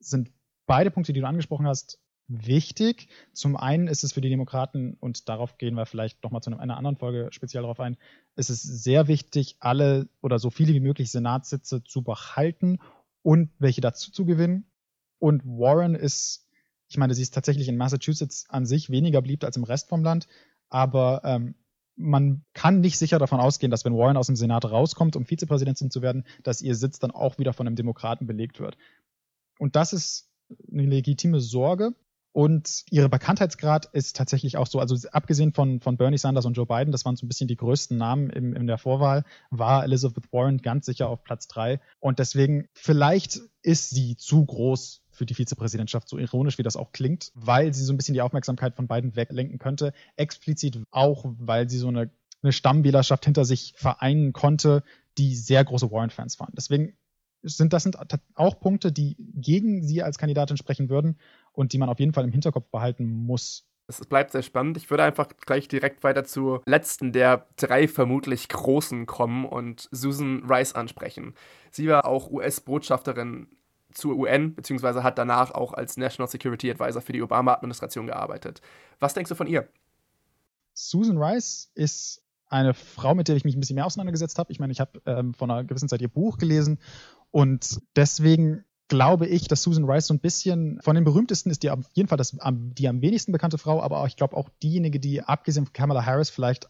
[0.00, 0.30] sind
[0.66, 3.08] beide Punkte, die du angesprochen hast, wichtig.
[3.32, 6.76] Zum einen ist es für die Demokraten, und darauf gehen wir vielleicht nochmal zu einer
[6.76, 7.96] anderen Folge speziell darauf ein,
[8.36, 12.78] ist es sehr wichtig, alle oder so viele wie möglich Senatssitze zu behalten
[13.22, 14.66] und welche dazu zu gewinnen.
[15.18, 16.44] Und Warren ist
[16.88, 20.04] ich meine, sie ist tatsächlich in Massachusetts an sich weniger beliebt als im Rest vom
[20.04, 20.28] Land,
[20.68, 21.54] aber ähm,
[21.96, 25.90] man kann nicht sicher davon ausgehen, dass wenn Warren aus dem Senat rauskommt, um Vizepräsidentin
[25.90, 28.76] zu werden, dass ihr Sitz dann auch wieder von einem Demokraten belegt wird.
[29.58, 30.30] Und das ist
[30.70, 31.94] eine legitime Sorge.
[32.34, 36.66] Und ihre Bekanntheitsgrad ist tatsächlich auch so, also abgesehen von, von Bernie Sanders und Joe
[36.66, 40.32] Biden, das waren so ein bisschen die größten Namen im, in der Vorwahl, war Elizabeth
[40.32, 41.78] Warren ganz sicher auf Platz drei.
[42.00, 46.90] Und deswegen, vielleicht ist sie zu groß für die Vizepräsidentschaft, so ironisch wie das auch
[46.90, 49.92] klingt, weil sie so ein bisschen die Aufmerksamkeit von beiden weglenken könnte.
[50.16, 52.10] Explizit auch, weil sie so eine,
[52.42, 54.82] eine Stammwählerschaft hinter sich vereinen konnte,
[55.18, 56.52] die sehr große Warren-Fans waren.
[56.56, 56.94] Deswegen
[57.44, 57.96] sind das sind
[58.34, 61.18] auch Punkte, die gegen sie als Kandidatin sprechen würden
[61.54, 63.66] und die man auf jeden Fall im Hinterkopf behalten muss.
[63.86, 64.78] Es bleibt sehr spannend.
[64.78, 70.42] Ich würde einfach gleich direkt weiter zur letzten der drei vermutlich großen kommen und Susan
[70.48, 71.34] Rice ansprechen.
[71.70, 73.48] Sie war auch US-Botschafterin
[73.92, 78.60] zur UN, beziehungsweise hat danach auch als National Security Advisor für die Obama-Administration gearbeitet.
[79.00, 79.68] Was denkst du von ihr?
[80.72, 84.50] Susan Rice ist eine Frau, mit der ich mich ein bisschen mehr auseinandergesetzt habe.
[84.50, 86.78] Ich meine, ich habe ähm, vor einer gewissen Zeit ihr Buch gelesen
[87.30, 88.64] und deswegen
[88.94, 92.08] glaube ich, dass Susan Rice so ein bisschen von den berühmtesten ist, die auf jeden
[92.08, 95.66] Fall das, die am wenigsten bekannte Frau, aber auch, ich glaube auch diejenige, die abgesehen
[95.66, 96.68] von Kamala Harris vielleicht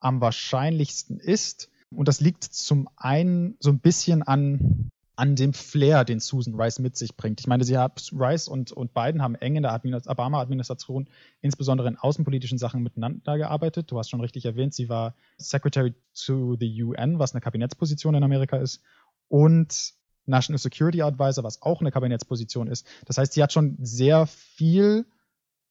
[0.00, 1.70] am wahrscheinlichsten ist.
[1.90, 6.80] Und das liegt zum einen so ein bisschen an an dem Flair, den Susan Rice
[6.80, 7.38] mit sich bringt.
[7.38, 11.08] Ich meine, sie hat Rice und, und Biden haben eng in der Obama-Administration,
[11.40, 13.92] insbesondere in außenpolitischen Sachen miteinander gearbeitet.
[13.92, 18.24] Du hast schon richtig erwähnt, sie war Secretary to the UN, was eine Kabinettsposition in
[18.24, 18.82] Amerika ist,
[19.28, 19.94] und
[20.26, 22.86] National Security Advisor, was auch eine Kabinettsposition ist.
[23.06, 25.06] Das heißt, sie hat schon sehr viel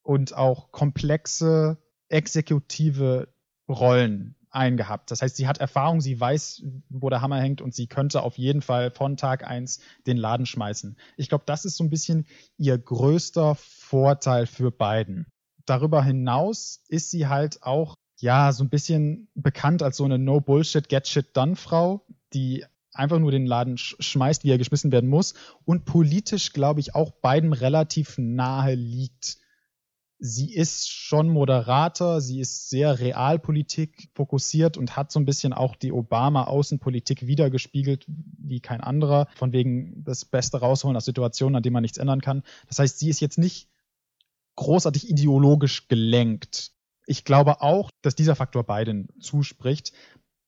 [0.02, 1.78] und auch komplexe
[2.10, 3.30] exekutive
[3.68, 5.10] Rollen eingehabt.
[5.10, 8.38] Das heißt, sie hat Erfahrung, sie weiß, wo der Hammer hängt und sie könnte auf
[8.38, 10.98] jeden Fall von Tag eins den Laden schmeißen.
[11.18, 15.26] Ich glaube, das ist so ein bisschen ihr größter Vorteil für beiden.
[15.66, 20.88] Darüber hinaus ist sie halt auch, ja, so ein bisschen bekannt als so eine No-Bullshit,
[20.88, 25.34] Get-Shit-Done-Frau, die einfach nur den Laden sch schmeißt, wie er geschmissen werden muss
[25.66, 29.38] und politisch, glaube ich, auch beiden relativ nahe liegt
[30.26, 35.76] sie ist schon Moderator, sie ist sehr realpolitik fokussiert und hat so ein bisschen auch
[35.76, 41.74] die Obama-Außenpolitik wiedergespiegelt wie kein anderer, von wegen das Beste rausholen aus Situationen, an denen
[41.74, 42.44] man nichts ändern kann.
[42.70, 43.68] Das heißt, sie ist jetzt nicht
[44.56, 46.72] großartig ideologisch gelenkt.
[47.06, 49.92] Ich glaube auch, dass dieser Faktor beiden zuspricht.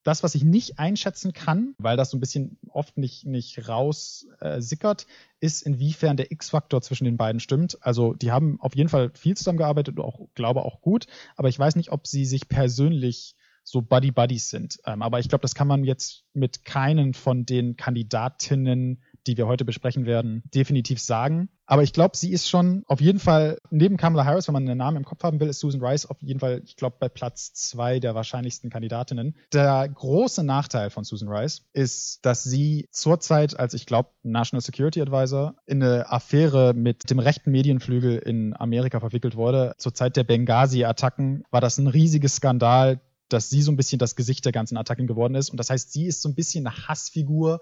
[0.06, 5.04] Das, was ich nicht einschätzen kann, weil das so ein bisschen oft nicht, nicht raussickert,
[5.04, 7.78] äh, ist, inwiefern der X-Faktor zwischen den beiden stimmt.
[7.82, 11.60] Also die haben auf jeden Fall viel zusammengearbeitet und auch, glaube auch gut, aber ich
[11.60, 14.80] weiß nicht, ob sie sich persönlich so Buddy-Buddies sind.
[14.86, 19.48] Ähm, aber ich glaube, das kann man jetzt mit keinen von den Kandidatinnen die wir
[19.48, 21.50] heute besprechen werden, definitiv sagen.
[21.66, 24.78] Aber ich glaube, sie ist schon auf jeden Fall, neben Kamala Harris, wenn man einen
[24.78, 27.54] Namen im Kopf haben will, ist Susan Rice auf jeden Fall, ich glaube, bei Platz
[27.54, 29.36] zwei der wahrscheinlichsten Kandidatinnen.
[29.52, 35.02] Der große Nachteil von Susan Rice ist, dass sie zurzeit als, ich glaube, National Security
[35.02, 39.74] Advisor in eine Affäre mit dem rechten Medienflügel in Amerika verwickelt wurde.
[39.78, 44.16] Zur Zeit der Benghazi-Attacken war das ein riesiges Skandal, dass sie so ein bisschen das
[44.16, 45.50] Gesicht der ganzen Attacken geworden ist.
[45.50, 47.60] Und das heißt, sie ist so ein bisschen eine Hassfigur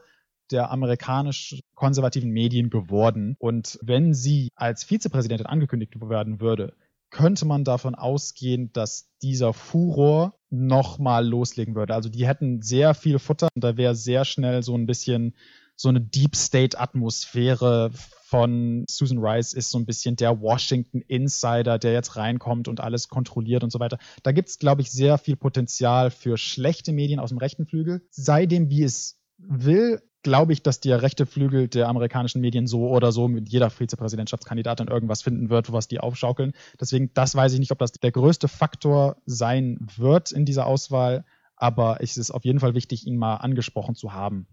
[0.51, 3.35] der amerikanisch-konservativen Medien geworden.
[3.39, 6.73] Und wenn sie als Vizepräsidentin angekündigt werden würde,
[7.09, 11.93] könnte man davon ausgehen, dass dieser Furor nochmal loslegen würde.
[11.93, 15.35] Also die hätten sehr viel Futter und da wäre sehr schnell so ein bisschen
[15.75, 17.91] so eine Deep State Atmosphäre
[18.33, 23.07] von Susan Rice ist so ein bisschen der Washington Insider, der jetzt reinkommt und alles
[23.07, 23.99] kontrolliert und so weiter.
[24.23, 28.01] Da gibt es, glaube ich, sehr viel Potenzial für schlechte Medien aus dem rechten Flügel.
[28.09, 32.89] Sei dem, wie es will, glaube ich, dass der rechte Flügel der amerikanischen Medien so
[32.89, 36.53] oder so mit jeder Vizepräsidentschaftskandidatin irgendwas finden wird, was die aufschaukeln.
[36.79, 41.25] Deswegen, das weiß ich nicht, ob das der größte Faktor sein wird in dieser Auswahl,
[41.55, 44.47] aber es ist auf jeden Fall wichtig, ihn mal angesprochen zu haben.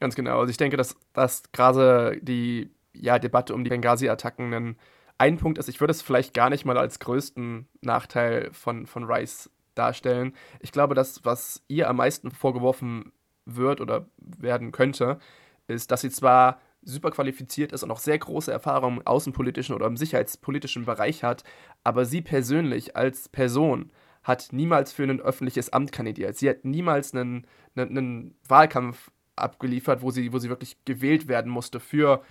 [0.00, 0.40] Ganz genau.
[0.40, 4.76] Also ich denke, dass, dass gerade die ja, Debatte um die Benghazi-Attacken
[5.18, 5.68] ein, Punkt ist.
[5.68, 10.34] Ich würde es vielleicht gar nicht mal als größten Nachteil von, von Rice darstellen.
[10.58, 13.12] Ich glaube, das, was ihr am meisten vorgeworfen
[13.44, 15.18] wird oder werden könnte,
[15.66, 19.86] ist, dass sie zwar super qualifiziert ist und auch sehr große Erfahrung im außenpolitischen oder
[19.86, 21.44] im sicherheitspolitischen Bereich hat,
[21.84, 23.92] aber sie persönlich als Person
[24.24, 26.36] hat niemals für ein öffentliches Amt kandidiert.
[26.36, 31.50] Sie hat niemals einen, einen, einen Wahlkampf abgeliefert, wo sie, wo sie wirklich gewählt werden
[31.50, 32.22] musste für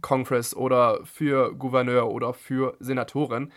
[0.00, 3.52] Congress oder für Gouverneur oder für Senatorin.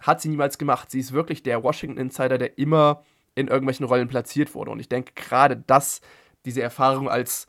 [0.00, 0.90] Hat sie niemals gemacht.
[0.90, 4.72] Sie ist wirklich der Washington Insider, der immer in irgendwelchen Rollen platziert wurde.
[4.72, 6.00] Und ich denke, gerade das
[6.44, 7.46] diese Erfahrung als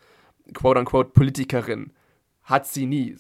[0.53, 1.93] quote-unquote Politikerin
[2.43, 3.17] hat sie nie.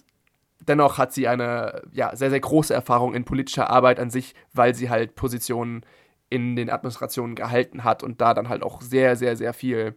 [0.61, 4.75] Dennoch hat sie eine ja, sehr, sehr große Erfahrung in politischer Arbeit an sich, weil
[4.75, 5.85] sie halt Positionen
[6.29, 9.95] in den Administrationen gehalten hat und da dann halt auch sehr, sehr, sehr viel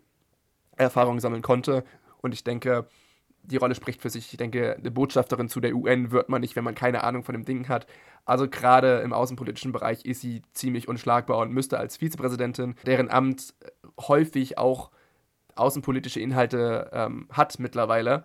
[0.77, 1.85] Erfahrung sammeln konnte.
[2.21, 2.89] Und ich denke,
[3.43, 4.33] die Rolle spricht für sich.
[4.33, 7.33] Ich denke, eine Botschafterin zu der UN wird man nicht, wenn man keine Ahnung von
[7.33, 7.87] dem Ding hat.
[8.25, 13.55] Also gerade im außenpolitischen Bereich ist sie ziemlich unschlagbar und müsste als Vizepräsidentin, deren Amt
[14.01, 14.91] häufig auch
[15.57, 18.25] außenpolitische Inhalte ähm, hat mittlerweile,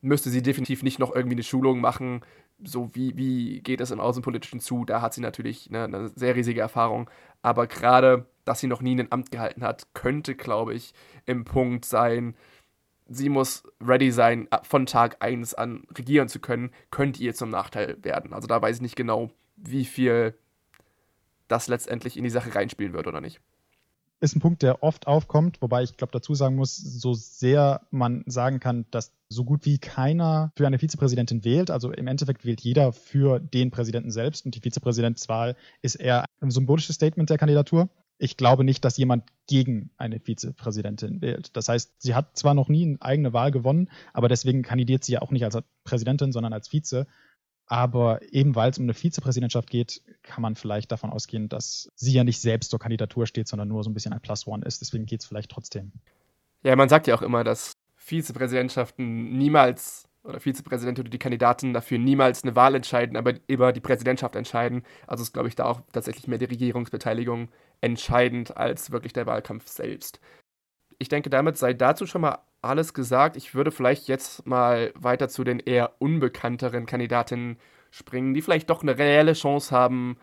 [0.00, 2.22] müsste sie definitiv nicht noch irgendwie eine Schulung machen,
[2.62, 4.84] so wie, wie geht es im Außenpolitischen zu.
[4.84, 7.08] Da hat sie natürlich eine, eine sehr riesige Erfahrung.
[7.42, 10.92] Aber gerade, dass sie noch nie ein Amt gehalten hat, könnte, glaube ich,
[11.26, 12.34] im Punkt sein,
[13.08, 17.96] sie muss ready sein, von Tag 1 an regieren zu können, könnte ihr zum Nachteil
[18.02, 18.32] werden.
[18.32, 20.34] Also da weiß ich nicht genau, wie viel
[21.46, 23.40] das letztendlich in die Sache reinspielen wird oder nicht
[24.20, 28.24] ist ein Punkt, der oft aufkommt, wobei ich glaube dazu sagen muss, so sehr man
[28.26, 31.70] sagen kann, dass so gut wie keiner für eine Vizepräsidentin wählt.
[31.70, 36.50] Also im Endeffekt wählt jeder für den Präsidenten selbst und die Vizepräsidentswahl ist eher ein
[36.50, 37.88] symbolisches Statement der Kandidatur.
[38.20, 41.56] Ich glaube nicht, dass jemand gegen eine Vizepräsidentin wählt.
[41.56, 45.12] Das heißt, sie hat zwar noch nie eine eigene Wahl gewonnen, aber deswegen kandidiert sie
[45.12, 47.06] ja auch nicht als Präsidentin, sondern als Vize.
[47.68, 52.12] Aber eben weil es um eine Vizepräsidentschaft geht, kann man vielleicht davon ausgehen, dass sie
[52.12, 54.80] ja nicht selbst zur Kandidatur steht, sondern nur so ein bisschen ein Plus One ist.
[54.80, 55.92] Deswegen geht es vielleicht trotzdem.
[56.62, 61.98] Ja, man sagt ja auch immer, dass Vizepräsidentschaften niemals oder Vizepräsident oder die Kandidaten dafür
[61.98, 64.82] niemals eine Wahl entscheiden, aber über die Präsidentschaft entscheiden.
[65.06, 67.48] Also ist, glaube ich, da auch tatsächlich mehr die Regierungsbeteiligung
[67.80, 70.20] entscheidend als wirklich der Wahlkampf selbst.
[70.98, 73.36] Ich denke, damit sei dazu schon mal alles gesagt.
[73.36, 77.58] Ich würde vielleicht jetzt mal weiter zu den eher unbekannteren Kandidatinnen
[77.90, 80.16] springen, die vielleicht doch eine reelle Chance haben,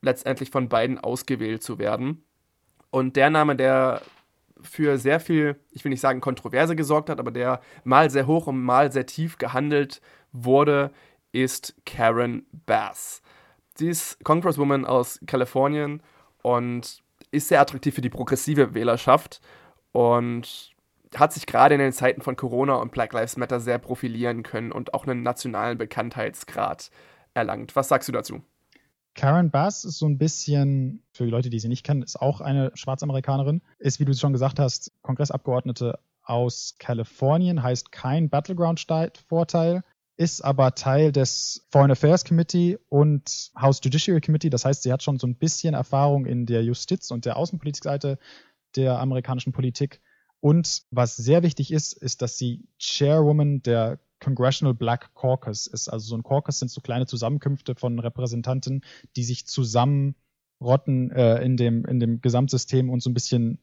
[0.00, 2.24] letztendlich von beiden ausgewählt zu werden.
[2.90, 4.02] Und der Name, der
[4.60, 8.46] für sehr viel, ich will nicht sagen Kontroverse gesorgt hat, aber der mal sehr hoch
[8.46, 10.00] und mal sehr tief gehandelt
[10.32, 10.92] wurde,
[11.32, 13.22] ist Karen Bass.
[13.74, 16.02] Sie ist Congresswoman aus Kalifornien
[16.42, 19.40] und ist sehr attraktiv für die progressive Wählerschaft
[19.92, 20.72] und
[21.14, 24.72] hat sich gerade in den Zeiten von Corona und Black Lives Matter sehr profilieren können
[24.72, 26.90] und auch einen nationalen Bekanntheitsgrad
[27.34, 27.76] erlangt.
[27.76, 28.42] Was sagst du dazu?
[29.14, 32.40] Karen Bass ist so ein bisschen, für die Leute, die sie nicht kennen, ist auch
[32.40, 33.60] eine Schwarzamerikanerin.
[33.78, 39.82] Ist, wie du schon gesagt hast, Kongressabgeordnete aus Kalifornien, heißt kein Battleground-Vorteil,
[40.16, 44.50] ist aber Teil des Foreign Affairs Committee und House Judiciary Committee.
[44.50, 48.18] Das heißt, sie hat schon so ein bisschen Erfahrung in der Justiz- und der Außenpolitikseite
[48.76, 50.00] der amerikanischen Politik
[50.42, 55.88] und was sehr wichtig ist, ist, dass sie Chairwoman der Congressional Black Caucus ist.
[55.88, 58.82] Also so ein Caucus sind so kleine Zusammenkünfte von Repräsentanten,
[59.14, 63.60] die sich zusammenrotten äh, in, dem, in dem Gesamtsystem und so ein bisschen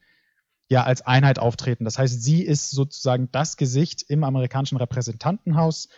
[0.69, 1.83] ja als Einheit auftreten.
[1.83, 5.89] Das heißt, sie ist sozusagen das Gesicht im amerikanischen Repräsentantenhaus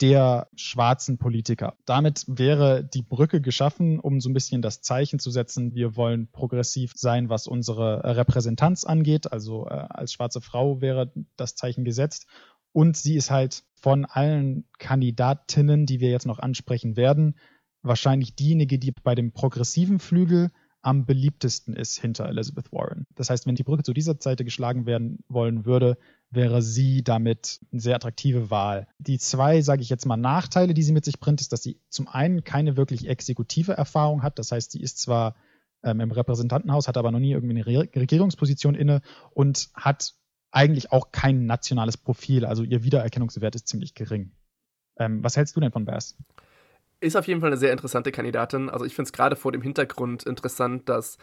[0.00, 1.76] der schwarzen Politiker.
[1.84, 6.28] Damit wäre die Brücke geschaffen, um so ein bisschen das Zeichen zu setzen, wir wollen
[6.30, 9.32] progressiv sein, was unsere Repräsentanz angeht.
[9.32, 12.26] Also äh, als schwarze Frau wäre das Zeichen gesetzt.
[12.72, 17.38] Und sie ist halt von allen Kandidatinnen, die wir jetzt noch ansprechen werden,
[17.82, 20.50] wahrscheinlich diejenige, die bei dem progressiven Flügel
[20.84, 23.06] am beliebtesten ist hinter Elizabeth Warren.
[23.14, 25.96] Das heißt, wenn die Brücke zu dieser Seite geschlagen werden wollen würde,
[26.30, 28.86] wäre sie damit eine sehr attraktive Wahl.
[28.98, 31.80] Die zwei, sage ich jetzt mal, Nachteile, die sie mit sich bringt, ist, dass sie
[31.88, 34.38] zum einen keine wirklich exekutive Erfahrung hat.
[34.38, 35.36] Das heißt, sie ist zwar
[35.82, 39.00] ähm, im Repräsentantenhaus, hat aber noch nie irgendwie eine Re Regierungsposition inne
[39.32, 40.14] und hat
[40.50, 42.44] eigentlich auch kein nationales Profil.
[42.44, 44.32] Also ihr Wiedererkennungswert ist ziemlich gering.
[44.98, 46.16] Ähm, was hältst du denn von Bass?
[47.04, 48.70] Ist auf jeden Fall eine sehr interessante Kandidatin.
[48.70, 51.18] Also ich finde es gerade vor dem Hintergrund interessant, dass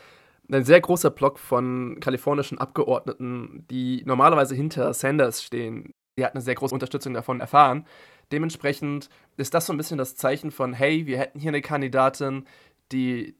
[0.52, 6.42] ein sehr großer Block von kalifornischen Abgeordneten, die normalerweise hinter Sanders stehen, Sie hat eine
[6.42, 7.86] sehr große Unterstützung davon erfahren.
[8.32, 12.46] Dementsprechend ist das so ein bisschen das Zeichen von, hey, wir hätten hier eine Kandidatin,
[12.92, 13.36] die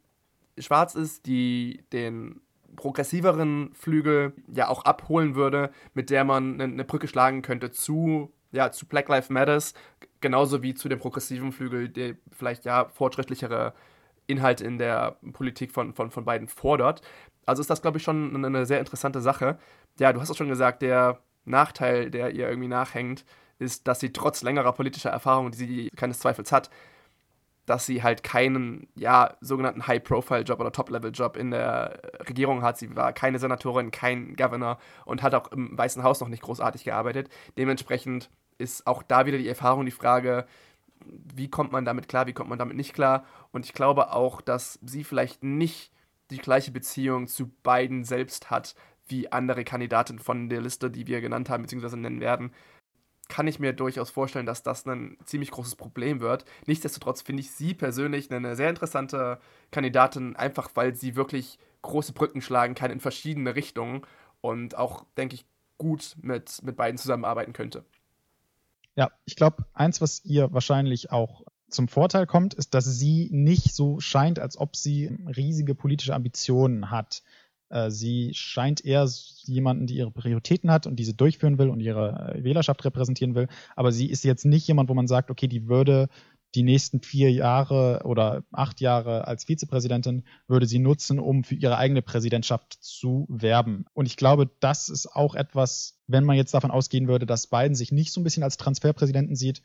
[0.58, 2.42] schwarz ist, die den
[2.76, 8.72] progressiveren Flügel ja auch abholen würde, mit der man eine Brücke schlagen könnte zu, ja,
[8.72, 9.74] zu Black Lives Matters,
[10.20, 13.74] genauso wie zu dem progressiven Flügel, der vielleicht ja fortschrittlichere
[14.28, 17.02] Inhalte in der Politik von, von, von beiden fordert.
[17.46, 19.58] Also ist das, glaube ich, schon eine sehr interessante Sache.
[20.00, 23.26] Ja, du hast es schon gesagt, der Nachteil, der ihr irgendwie nachhängt,
[23.60, 26.70] ist, dass sie trotz längerer politischer Erfahrung, die sie keines Zweifels hat,
[27.66, 32.78] dass sie halt keinen, ja, sogenannten High-Profile-Job oder Top-Level-Job in der Regierung hat.
[32.78, 36.84] Sie war keine Senatorin, kein Governor und hat auch im Weißen Haus noch nicht großartig
[36.84, 37.30] gearbeitet.
[37.58, 38.30] Dementsprechend
[38.62, 40.46] ist auch da wieder die Erfahrung die Frage,
[41.04, 43.26] wie kommt man damit klar, wie kommt man damit nicht klar.
[43.52, 45.92] Und ich glaube auch, dass sie vielleicht nicht
[46.30, 48.76] die gleiche Beziehung zu beiden selbst hat,
[49.08, 52.52] wie andere Kandidaten von der Liste, die wir genannt haben, beziehungsweise nennen werden
[53.32, 56.44] kann ich mir durchaus vorstellen, dass das ein ziemlich großes Problem wird.
[56.66, 59.40] Nichtsdestotrotz finde ich sie persönlich eine sehr interessante
[59.72, 64.02] Kandidatin, einfach weil sie wirklich große Brücken schlagen kann in verschiedene Richtungen
[64.42, 65.46] und auch, denke ich,
[65.78, 67.86] gut mit, mit beiden zusammenarbeiten könnte.
[68.96, 73.74] Ja, ich glaube, eins, was ihr wahrscheinlich auch zum Vorteil kommt, ist, dass sie nicht
[73.74, 77.24] so scheint, als ob sie riesige politische Ambitionen hat.
[77.70, 79.08] Äh, sie scheint eher
[79.44, 83.48] jemanden, die ihre Prioritäten hat und diese durchführen will und ihre äh, Wählerschaft repräsentieren will.
[83.76, 86.10] Aber sie ist jetzt nicht jemand, wo man sagt, okay, die würde
[86.54, 91.78] die nächsten vier Jahre oder acht Jahre als Vizepräsidentin würde sie nutzen, um für ihre
[91.78, 93.86] eigene Präsidentschaft zu werben.
[93.94, 97.76] Und ich glaube, das ist auch etwas, wenn man jetzt davon ausgehen würde, dass Biden
[97.76, 99.62] sich nicht so ein bisschen als Transferpräsidenten sieht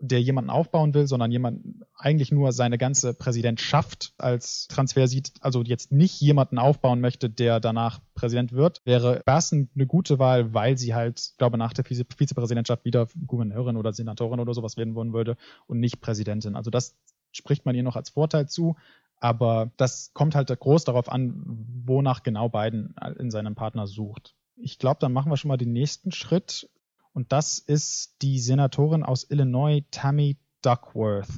[0.00, 5.62] der jemanden aufbauen will, sondern jemand eigentlich nur seine ganze Präsidentschaft als Transfer sieht, also
[5.62, 10.78] jetzt nicht jemanden aufbauen möchte, der danach Präsident wird, wäre das eine gute Wahl, weil
[10.78, 15.12] sie halt, glaube nach der Vize Vizepräsidentschaft wieder Gouverneurin oder Senatorin oder sowas werden wollen
[15.12, 15.36] würde
[15.66, 16.56] und nicht Präsidentin.
[16.56, 16.96] Also das
[17.32, 18.76] spricht man ihr noch als Vorteil zu.
[19.22, 21.42] Aber das kommt halt groß darauf an,
[21.84, 24.34] wonach genau Biden in seinem Partner sucht.
[24.62, 26.68] Ich glaube, dann machen wir schon mal den nächsten Schritt
[27.12, 31.28] und das ist die Senatorin aus Illinois, Tammy Duckworth.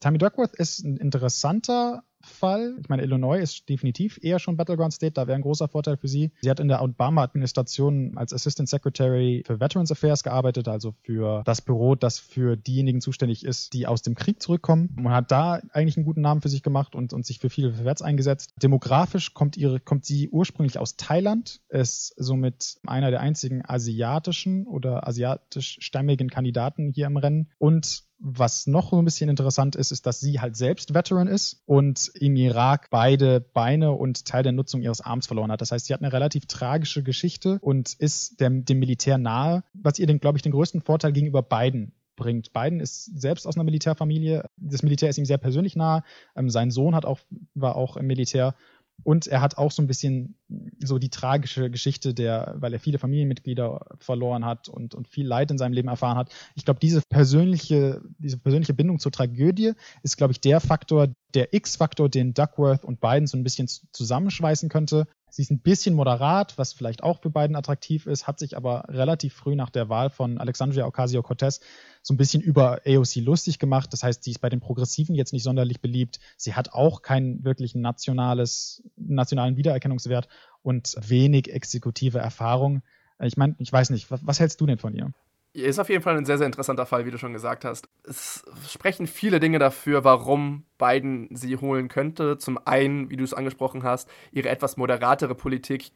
[0.00, 2.76] Tammy Duckworth ist ein interessanter Fall.
[2.80, 6.08] Ich meine, Illinois ist definitiv eher schon Battleground State, da wäre ein großer Vorteil für
[6.08, 6.32] sie.
[6.42, 11.62] Sie hat in der Obama-Administration als Assistant Secretary für Veterans Affairs gearbeitet, also für das
[11.62, 14.90] Büro, das für diejenigen zuständig ist, die aus dem Krieg zurückkommen.
[14.96, 17.72] Man hat da eigentlich einen guten Namen für sich gemacht und, und sich für viele
[17.72, 18.52] Verwärts eingesetzt.
[18.62, 25.06] Demografisch kommt, ihre, kommt sie ursprünglich aus Thailand, ist somit einer der einzigen asiatischen oder
[25.06, 30.18] asiatisch-stämmigen Kandidaten hier im Rennen und was noch so ein bisschen interessant ist, ist, dass
[30.18, 35.02] sie halt selbst Veteran ist und im Irak beide Beine und Teil der Nutzung ihres
[35.02, 35.60] Arms verloren hat.
[35.60, 39.98] Das heißt, sie hat eine relativ tragische Geschichte und ist dem, dem Militär nahe, was
[39.98, 42.52] ihr, glaube ich, den größten Vorteil gegenüber beiden bringt.
[42.52, 44.48] Biden ist selbst aus einer Militärfamilie.
[44.56, 46.02] Das Militär ist ihm sehr persönlich nahe.
[46.34, 47.20] Ähm, sein Sohn hat auch,
[47.54, 48.54] war auch im Militär
[49.02, 50.36] und er hat auch so ein bisschen
[50.82, 55.50] so die tragische Geschichte der, weil er viele Familienmitglieder verloren hat und, und viel Leid
[55.50, 56.32] in seinem Leben erfahren hat.
[56.54, 59.72] Ich glaube, diese persönliche, diese persönliche Bindung zur Tragödie
[60.02, 64.68] ist, glaube ich, der Faktor, der X-Faktor, den Duckworth und Biden so ein bisschen zusammenschweißen
[64.68, 65.06] könnte.
[65.34, 68.84] Sie ist ein bisschen moderat, was vielleicht auch für Biden attraktiv ist, hat sich aber
[68.86, 71.58] relativ früh nach der Wahl von Alexandria Ocasio-Cortez
[72.02, 73.92] so ein bisschen über AOC lustig gemacht.
[73.92, 76.20] Das heißt, sie ist bei den Progressiven jetzt nicht sonderlich beliebt.
[76.36, 80.28] Sie hat auch keinen wirklichen nationales, nationalen Wiedererkennungswert
[80.62, 82.82] und wenig exekutive Erfahrung.
[83.20, 85.12] Ich meine, ich weiß nicht, was, was hältst du denn von ihr?
[85.54, 87.88] Ist auf jeden Fall ein sehr, sehr interessanter Fall, wie du schon gesagt hast.
[88.02, 92.38] Es sprechen viele Dinge dafür, warum Biden sie holen könnte.
[92.38, 95.92] Zum einen, wie du es angesprochen hast, ihre etwas moderatere Politik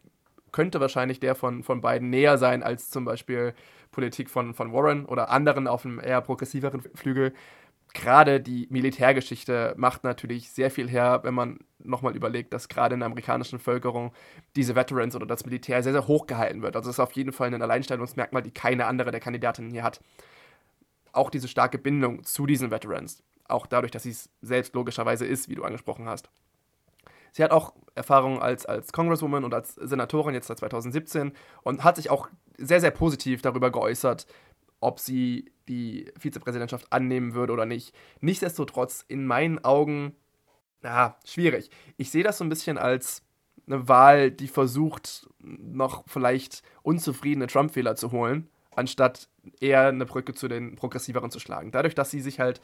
[0.53, 3.53] könnte wahrscheinlich der von, von Biden näher sein als zum Beispiel
[3.91, 7.35] Politik von, von Warren oder anderen auf einem eher progressiveren Flügel
[7.95, 13.01] gerade die Militärgeschichte macht natürlich sehr viel her, wenn man nochmal überlegt, dass gerade in
[13.01, 14.13] der amerikanischen Bevölkerung
[14.57, 16.77] diese Veterans oder das Militär sehr, sehr hoch gehalten wird.
[16.77, 20.01] Also es ist auf jeden Fall ein Alleinstellungsmerkmal, die keine andere der Kandidatinnen hier hat.
[21.13, 23.23] Auch diese starke Bindung zu diesen Veterans.
[23.45, 26.29] Auch dadurch, dass sie es selbst logischerweise ist, wie du angesprochen hast.
[27.33, 31.33] Sie hat auch Erfahrung als, als Congresswoman und als Senatorin jetzt seit 2017
[31.63, 34.27] und hat sich auch sehr, sehr positiv darüber geäußert,
[34.81, 37.95] ob sie die Vizepräsidentschaft annehmen würde oder nicht.
[38.21, 40.15] Nichtsdestotrotz, in meinen Augen,
[40.83, 41.71] ja, schwierig.
[41.97, 43.23] Ich sehe das so ein bisschen als
[43.67, 49.29] eine Wahl, die versucht, noch vielleicht unzufriedene Trump-Wähler zu holen, anstatt
[49.61, 51.71] eher eine Brücke zu den Progressiveren zu schlagen.
[51.71, 52.61] Dadurch, dass sie sich halt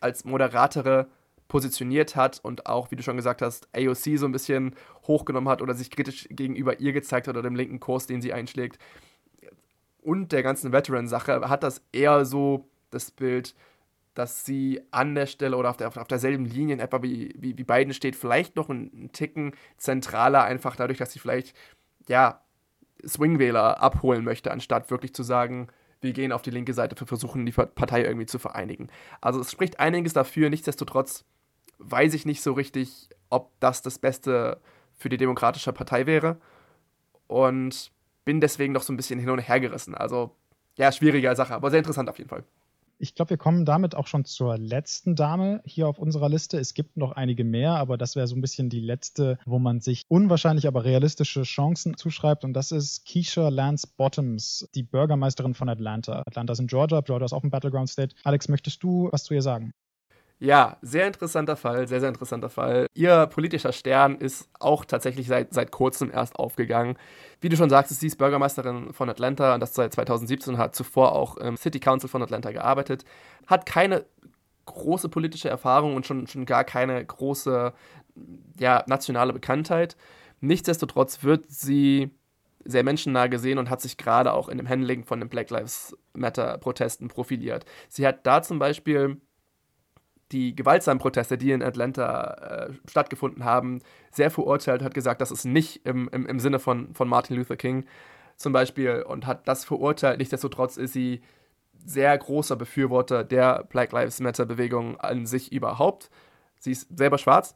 [0.00, 1.08] als Moderatere
[1.48, 4.74] positioniert hat und auch, wie du schon gesagt hast, AOC so ein bisschen
[5.06, 8.32] hochgenommen hat oder sich kritisch gegenüber ihr gezeigt hat oder dem linken Kurs, den sie
[8.32, 8.78] einschlägt,
[10.04, 13.54] und der ganzen Veteran-Sache hat das eher so das Bild,
[14.14, 17.58] dass sie an der Stelle oder auf, der, auf derselben Linie in etwa wie, wie,
[17.58, 21.56] wie Biden steht, vielleicht noch einen Ticken zentraler, einfach dadurch, dass sie vielleicht,
[22.08, 22.40] ja,
[23.04, 25.68] Swing-Wähler abholen möchte, anstatt wirklich zu sagen,
[26.00, 28.88] wir gehen auf die linke Seite, wir versuchen die Partei irgendwie zu vereinigen.
[29.20, 31.24] Also es spricht einiges dafür, nichtsdestotrotz
[31.78, 34.60] weiß ich nicht so richtig, ob das das Beste
[34.92, 36.38] für die Demokratische Partei wäre
[37.26, 37.90] und
[38.24, 39.94] bin deswegen noch so ein bisschen hin und her gerissen.
[39.94, 40.34] Also
[40.76, 42.44] ja, schwierige Sache, aber sehr interessant auf jeden Fall
[42.98, 46.58] ich glaube, wir kommen damit auch schon zur letzten Dame hier auf unserer Liste.
[46.58, 49.80] Es gibt noch einige mehr, aber das wäre so ein bisschen die letzte, wo man
[49.80, 52.44] sich unwahrscheinlich, aber realistische Chancen zuschreibt.
[52.44, 56.22] Und das ist Keisha Lance Bottoms, die Bürgermeisterin von Atlanta.
[56.26, 58.14] Atlanta ist in Georgia, Georgia ist auch ein Battleground State.
[58.24, 59.72] Alex, möchtest du was zu ihr sagen?
[60.40, 62.86] Ja, sehr interessanter Fall, sehr, sehr interessanter Fall.
[62.94, 66.98] Ihr politischer Stern ist auch tatsächlich seit, seit kurzem erst aufgegangen.
[67.40, 71.12] Wie du schon sagst, sie ist Bürgermeisterin von Atlanta und das seit 2017 hat zuvor
[71.12, 73.04] auch im City Council von Atlanta gearbeitet.
[73.46, 74.04] Hat keine
[74.66, 77.72] große politische Erfahrung und schon, schon gar keine große
[78.58, 79.96] ja, nationale Bekanntheit.
[80.40, 82.10] Nichtsdestotrotz wird sie
[82.64, 85.96] sehr menschennah gesehen und hat sich gerade auch in dem Handling von den Black Lives
[86.14, 87.64] Matter Protesten profiliert.
[87.88, 89.20] Sie hat da zum Beispiel
[90.34, 93.80] die gewaltsamen Proteste, die in Atlanta äh, stattgefunden haben,
[94.10, 97.56] sehr verurteilt, hat gesagt, das ist nicht im, im, im Sinne von, von Martin Luther
[97.56, 97.86] King
[98.36, 100.18] zum Beispiel und hat das verurteilt.
[100.18, 101.22] Nichtsdestotrotz ist sie
[101.86, 106.10] sehr großer Befürworter der Black Lives Matter Bewegung an sich überhaupt.
[106.58, 107.54] Sie ist selber schwarz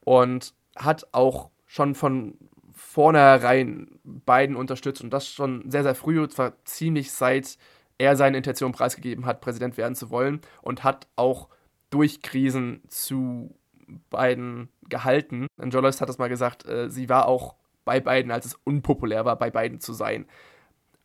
[0.00, 2.36] und hat auch schon von
[2.72, 7.56] vornherein beiden unterstützt und das schon sehr, sehr früh, und zwar ziemlich seit
[7.98, 11.48] er seine Intention preisgegeben hat, Präsident werden zu wollen und hat auch
[11.96, 13.54] durch Krisen zu
[14.10, 15.46] beiden gehalten.
[15.56, 17.54] Und Journalist hat das mal gesagt, äh, sie war auch
[17.86, 20.26] bei beiden, als es unpopulär war, bei beiden zu sein.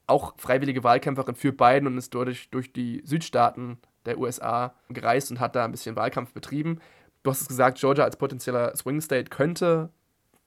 [0.06, 5.40] Auch freiwillige Wahlkämpferin für Biden und ist durch, durch die Südstaaten der USA gereist und
[5.40, 6.82] hat da ein bisschen Wahlkampf betrieben.
[7.24, 9.90] Du hast es gesagt, Georgia als potenzieller Swing State könnte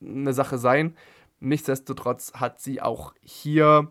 [0.02, 0.94] eine Sache sein.
[1.40, 3.90] Nichtsdestotrotz hat sie auch hier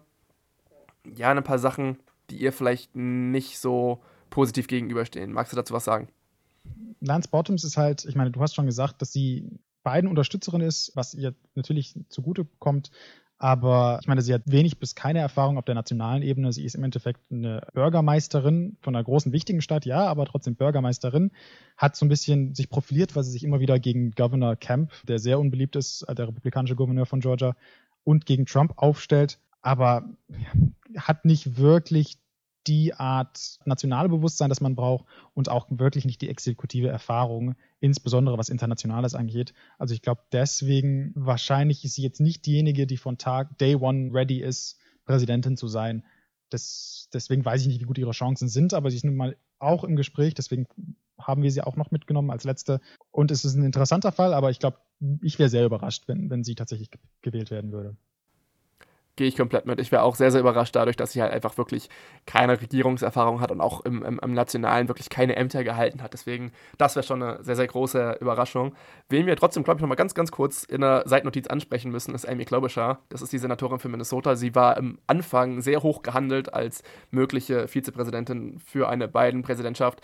[1.05, 1.97] ja ein paar Sachen,
[2.29, 5.31] die ihr vielleicht nicht so positiv gegenüberstehen.
[5.31, 6.09] Magst du dazu was sagen?
[6.99, 10.91] Lance Bottoms ist halt, ich meine, du hast schon gesagt, dass sie beiden Unterstützerin ist,
[10.95, 12.91] was ihr natürlich zugute kommt.
[13.37, 16.53] Aber ich meine, sie hat wenig bis keine Erfahrung auf der nationalen Ebene.
[16.53, 21.31] Sie ist im Endeffekt eine Bürgermeisterin von einer großen, wichtigen Stadt, ja, aber trotzdem Bürgermeisterin.
[21.75, 25.19] Hat so ein bisschen sich profiliert, weil sie sich immer wieder gegen Governor Camp, der
[25.19, 27.55] sehr unbeliebt ist, der republikanische Gouverneur von Georgia,
[28.05, 29.39] und gegen Trump aufstellt.
[29.61, 30.05] Aber
[30.95, 32.19] hat nicht wirklich
[32.67, 38.37] die Art nationale Bewusstsein, das man braucht und auch wirklich nicht die exekutive Erfahrung, insbesondere
[38.37, 39.53] was Internationales angeht.
[39.77, 44.13] Also ich glaube, deswegen wahrscheinlich ist sie jetzt nicht diejenige, die von Tag Day One
[44.13, 46.03] ready ist, Präsidentin zu sein.
[46.49, 49.35] Das, deswegen weiß ich nicht, wie gut ihre Chancen sind, aber sie ist nun mal
[49.59, 50.67] auch im Gespräch, deswegen
[51.19, 52.79] haben wir sie auch noch mitgenommen als letzte.
[53.11, 54.77] Und es ist ein interessanter Fall, aber ich glaube,
[55.21, 56.89] ich wäre sehr überrascht, wenn, wenn sie tatsächlich
[57.21, 57.97] gewählt werden würde
[59.15, 59.79] gehe ich komplett mit.
[59.79, 61.89] Ich wäre auch sehr, sehr überrascht dadurch, dass sie halt einfach wirklich
[62.25, 66.13] keine Regierungserfahrung hat und auch im, im, im Nationalen wirklich keine Ämter gehalten hat.
[66.13, 68.75] Deswegen, das wäre schon eine sehr, sehr große Überraschung.
[69.09, 72.27] Wen wir trotzdem, glaube ich, nochmal ganz, ganz kurz in der Seitennotiz ansprechen müssen, ist
[72.27, 73.01] Amy Klobuchar.
[73.09, 74.35] Das ist die Senatorin für Minnesota.
[74.35, 80.01] Sie war im Anfang sehr hoch gehandelt als mögliche Vizepräsidentin für eine Biden-Präsidentschaft.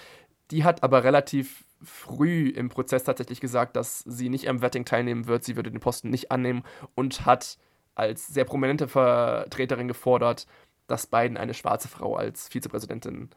[0.51, 5.27] Die hat aber relativ früh im Prozess tatsächlich gesagt, dass sie nicht am Vetting teilnehmen
[5.27, 5.43] wird.
[5.43, 6.63] Sie würde den Posten nicht annehmen
[6.95, 7.57] und hat
[7.99, 10.47] als sehr prominente Vertreterin gefordert,
[10.87, 13.29] dass Biden eine schwarze Frau als Vizepräsidentin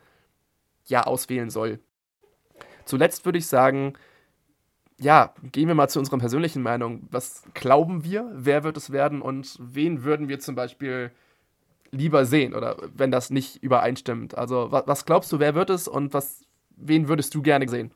[0.86, 1.80] ja auswählen soll.
[2.84, 3.94] Zuletzt würde ich sagen,
[5.00, 7.06] ja, gehen wir mal zu unserer persönlichen Meinung.
[7.10, 8.30] Was glauben wir?
[8.34, 11.10] Wer wird es werden und wen würden wir zum Beispiel
[11.90, 14.36] lieber sehen oder wenn das nicht übereinstimmt?
[14.36, 16.44] Also, was, was glaubst du, wer wird es und was,
[16.76, 17.90] wen würdest du gerne sehen?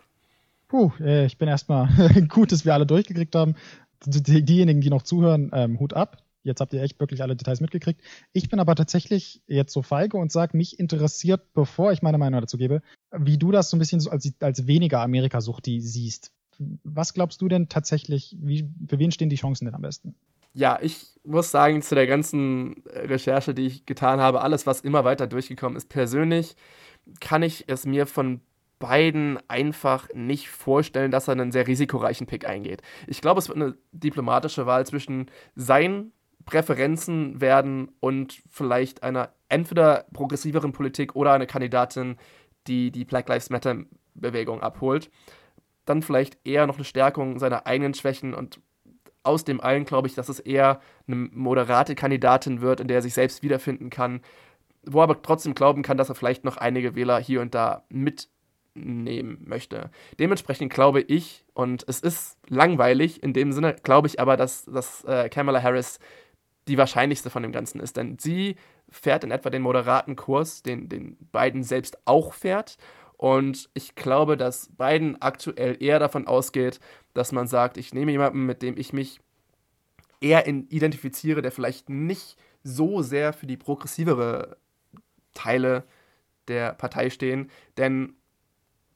[0.69, 1.89] Puh, äh, ich bin erstmal
[2.29, 3.55] gut, dass wir alle durchgekriegt haben.
[4.05, 6.19] Die, diejenigen, die noch zuhören, ähm, Hut ab.
[6.47, 8.01] Jetzt habt ihr echt wirklich alle Details mitgekriegt.
[8.33, 12.41] Ich bin aber tatsächlich jetzt so feige und sage, mich interessiert, bevor ich meine Meinung
[12.41, 16.31] dazu gebe, wie du das so ein bisschen so als, als weniger Amerika-Sucht siehst.
[16.85, 20.15] Was glaubst du denn tatsächlich, wie, für wen stehen die Chancen denn am besten?
[20.55, 25.05] Ja, ich muss sagen, zu der ganzen Recherche, die ich getan habe, alles, was immer
[25.05, 26.55] weiter durchgekommen ist, persönlich
[27.21, 28.41] kann ich es mir von
[28.79, 32.83] beiden einfach nicht vorstellen, dass er einen sehr risikoreichen Pick eingeht.
[33.07, 36.13] Ich glaube, es wird eine diplomatische Wahl zwischen sein
[36.47, 42.17] Präferenzen werden und vielleicht einer entweder progressiveren Politik oder eine Kandidatin,
[42.67, 43.77] die die Black Lives Matter
[44.15, 45.11] Bewegung abholt.
[45.85, 48.61] Dann vielleicht eher noch eine Stärkung seiner eigenen Schwächen und
[49.23, 53.03] aus dem allen glaube ich, dass es eher eine moderate Kandidatin wird, in der er
[53.03, 54.21] sich selbst wiederfinden kann.
[54.89, 57.83] wo er aber trotzdem glauben kann, dass er vielleicht noch einige Wähler hier und da
[57.89, 59.91] mitnehmen möchte.
[60.21, 65.03] Dementsprechend glaube ich, und es ist langweilig in dem Sinne, glaube ich aber, dass, dass
[65.05, 65.99] äh, Kamala Harris
[66.69, 67.97] die wahrscheinlichste von dem Ganzen ist.
[67.97, 68.57] Denn sie
[68.89, 72.77] fährt in etwa den moderaten Kurs, den, den Biden selbst auch fährt.
[73.17, 76.81] Und ich glaube, dass Biden aktuell eher davon ausgeht,
[77.15, 79.21] dass man sagt, ich nehme jemanden, mit dem ich mich
[80.21, 84.57] eher identifiziere, der vielleicht nicht so sehr für die progressivere
[85.35, 85.85] Teile
[86.49, 87.51] der Partei stehen.
[87.77, 88.17] Denn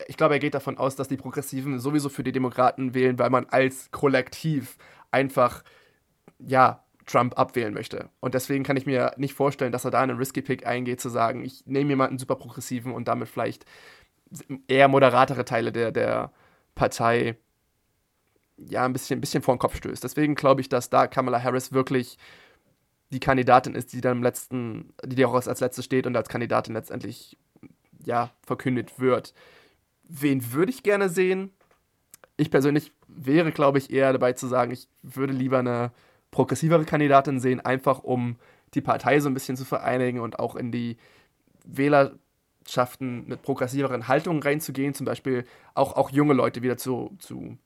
[0.09, 3.31] ich glaube, er geht davon aus, dass die Progressiven sowieso für die Demokraten wählen, weil
[3.31, 4.77] man als Kollektiv
[5.11, 5.63] einfach,
[6.39, 8.11] ja, Trump abwählen möchte.
[8.21, 11.09] Und deswegen kann ich mir nicht vorstellen, dass er da einen Risky Pick eingeht, zu
[11.09, 13.65] sagen, ich nehme jemanden super progressiven und damit vielleicht
[14.69, 16.33] eher moderatere Teile der, der
[16.75, 17.37] Partei
[18.57, 20.05] ja ein bisschen, ein bisschen vor den Kopf stößt.
[20.05, 22.17] Deswegen glaube ich, dass da Kamala Harris wirklich
[23.11, 26.75] die Kandidatin ist, die dann im letzten, die auch als letzte steht und als Kandidatin
[26.75, 27.37] letztendlich
[28.05, 29.35] ja verkündet wird.
[30.05, 31.51] Wen würde ich gerne sehen?
[32.37, 35.93] Ich persönlich wäre, glaube ich, eher dabei zu sagen, ich würde lieber eine
[36.31, 38.37] progressivere Kandidatin sehen, einfach um
[38.75, 40.97] die Partei so ein bisschen zu vereinigen und auch in die
[41.65, 47.59] Wählerschaften mit progressiveren Haltungen reinzugehen, zum Beispiel auch, auch junge Leute wieder zu, zu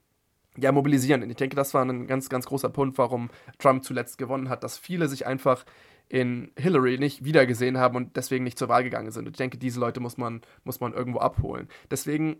[0.57, 1.21] ja, mobilisieren.
[1.23, 4.63] Und ich denke, das war ein ganz, ganz großer Punkt, warum Trump zuletzt gewonnen hat,
[4.63, 5.65] dass viele sich einfach
[6.07, 9.27] in Hillary nicht wiedergesehen haben und deswegen nicht zur Wahl gegangen sind.
[9.27, 11.67] Und ich denke, diese Leute muss man, muss man irgendwo abholen.
[11.89, 12.37] Deswegen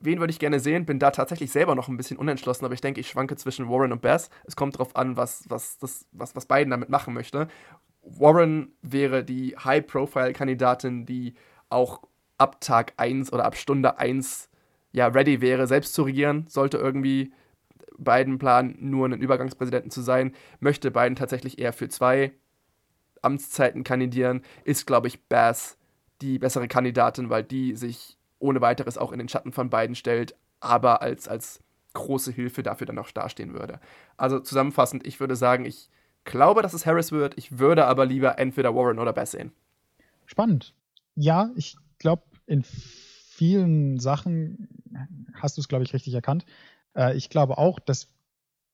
[0.00, 0.86] wen würde ich gerne sehen?
[0.86, 3.92] Bin da tatsächlich selber noch ein bisschen unentschlossen, aber ich denke, ich schwanke zwischen Warren
[3.92, 4.30] und Bass.
[4.44, 7.48] Es kommt darauf an, was, was, das, was, was Biden damit machen möchte.
[8.02, 11.34] Warren wäre die High-Profile-Kandidatin, die
[11.68, 12.02] auch
[12.38, 14.48] ab Tag 1 oder ab Stunde 1
[14.92, 17.32] ja ready wäre, selbst zu regieren, sollte irgendwie
[17.98, 20.32] Biden planen, nur einen Übergangspräsidenten zu sein.
[20.60, 22.32] Möchte Biden tatsächlich eher für zwei
[23.20, 25.76] Amtszeiten kandidieren, ist, glaube ich, Bass
[26.20, 30.34] die bessere Kandidatin, weil die sich ohne weiteres auch in den Schatten von beiden stellt,
[30.60, 31.60] aber als, als
[31.94, 33.80] große Hilfe dafür dann auch dastehen würde.
[34.16, 35.88] Also zusammenfassend, ich würde sagen, ich
[36.24, 39.52] glaube, dass es Harris wird, ich würde aber lieber entweder Warren oder Bass sehen.
[40.26, 40.74] Spannend.
[41.14, 44.68] Ja, ich glaube, in vielen Sachen
[45.34, 46.44] hast du es, glaube ich, richtig erkannt.
[46.94, 48.08] Äh, ich glaube auch, dass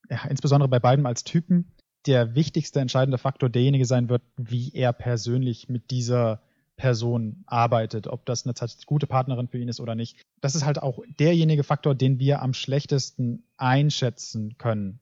[0.09, 1.71] ja, insbesondere bei beiden als Typen
[2.05, 6.41] der wichtigste entscheidende Faktor derjenige sein wird, wie er persönlich mit dieser
[6.77, 8.53] Person arbeitet, ob das eine
[8.85, 10.21] gute Partnerin für ihn ist oder nicht.
[10.41, 14.99] Das ist halt auch derjenige Faktor, den wir am schlechtesten einschätzen können.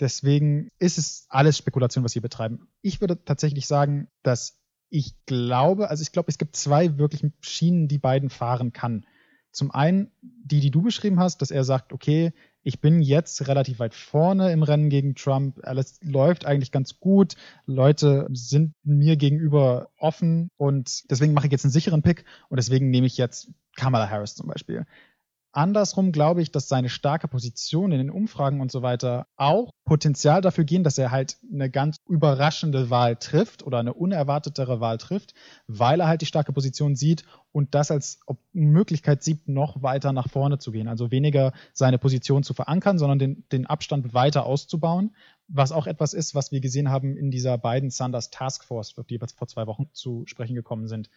[0.00, 2.68] Deswegen ist es alles Spekulation, was wir betreiben.
[2.82, 4.60] Ich würde tatsächlich sagen, dass
[4.90, 9.04] ich glaube, also ich glaube, es gibt zwei wirklich Schienen, die beiden fahren kann.
[9.50, 12.32] Zum einen die, die du beschrieben hast, dass er sagt, okay,
[12.68, 15.58] ich bin jetzt relativ weit vorne im Rennen gegen Trump.
[15.62, 17.34] Alles läuft eigentlich ganz gut.
[17.64, 22.90] Leute sind mir gegenüber offen und deswegen mache ich jetzt einen sicheren Pick und deswegen
[22.90, 24.84] nehme ich jetzt Kamala Harris zum Beispiel.
[25.58, 30.40] Andersrum glaube ich, dass seine starke Position in den Umfragen und so weiter auch Potenzial
[30.40, 35.34] dafür gehen, dass er halt eine ganz überraschende Wahl trifft oder eine unerwartetere Wahl trifft,
[35.66, 38.20] weil er halt die starke Position sieht und das als
[38.52, 40.86] Möglichkeit sieht, noch weiter nach vorne zu gehen.
[40.86, 45.16] Also weniger seine Position zu verankern, sondern den, den Abstand weiter auszubauen,
[45.48, 49.20] was auch etwas ist, was wir gesehen haben in dieser beiden Sanders Task Force, die
[49.20, 51.10] wir vor zwei Wochen zu sprechen gekommen sind.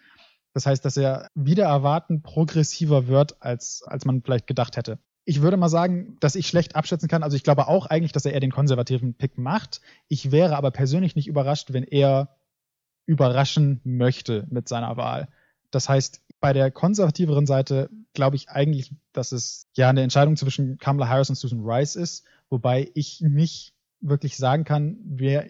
[0.53, 4.99] Das heißt, dass er wieder erwarten progressiver wird, als, als man vielleicht gedacht hätte.
[5.23, 7.23] Ich würde mal sagen, dass ich schlecht abschätzen kann.
[7.23, 9.81] Also ich glaube auch eigentlich, dass er eher den konservativen Pick macht.
[10.07, 12.35] Ich wäre aber persönlich nicht überrascht, wenn er
[13.05, 15.27] überraschen möchte mit seiner Wahl.
[15.69, 20.77] Das heißt, bei der konservativeren Seite glaube ich eigentlich, dass es ja eine Entscheidung zwischen
[20.79, 25.47] Kamala Harris und Susan Rice ist, wobei ich nicht wirklich sagen kann, wer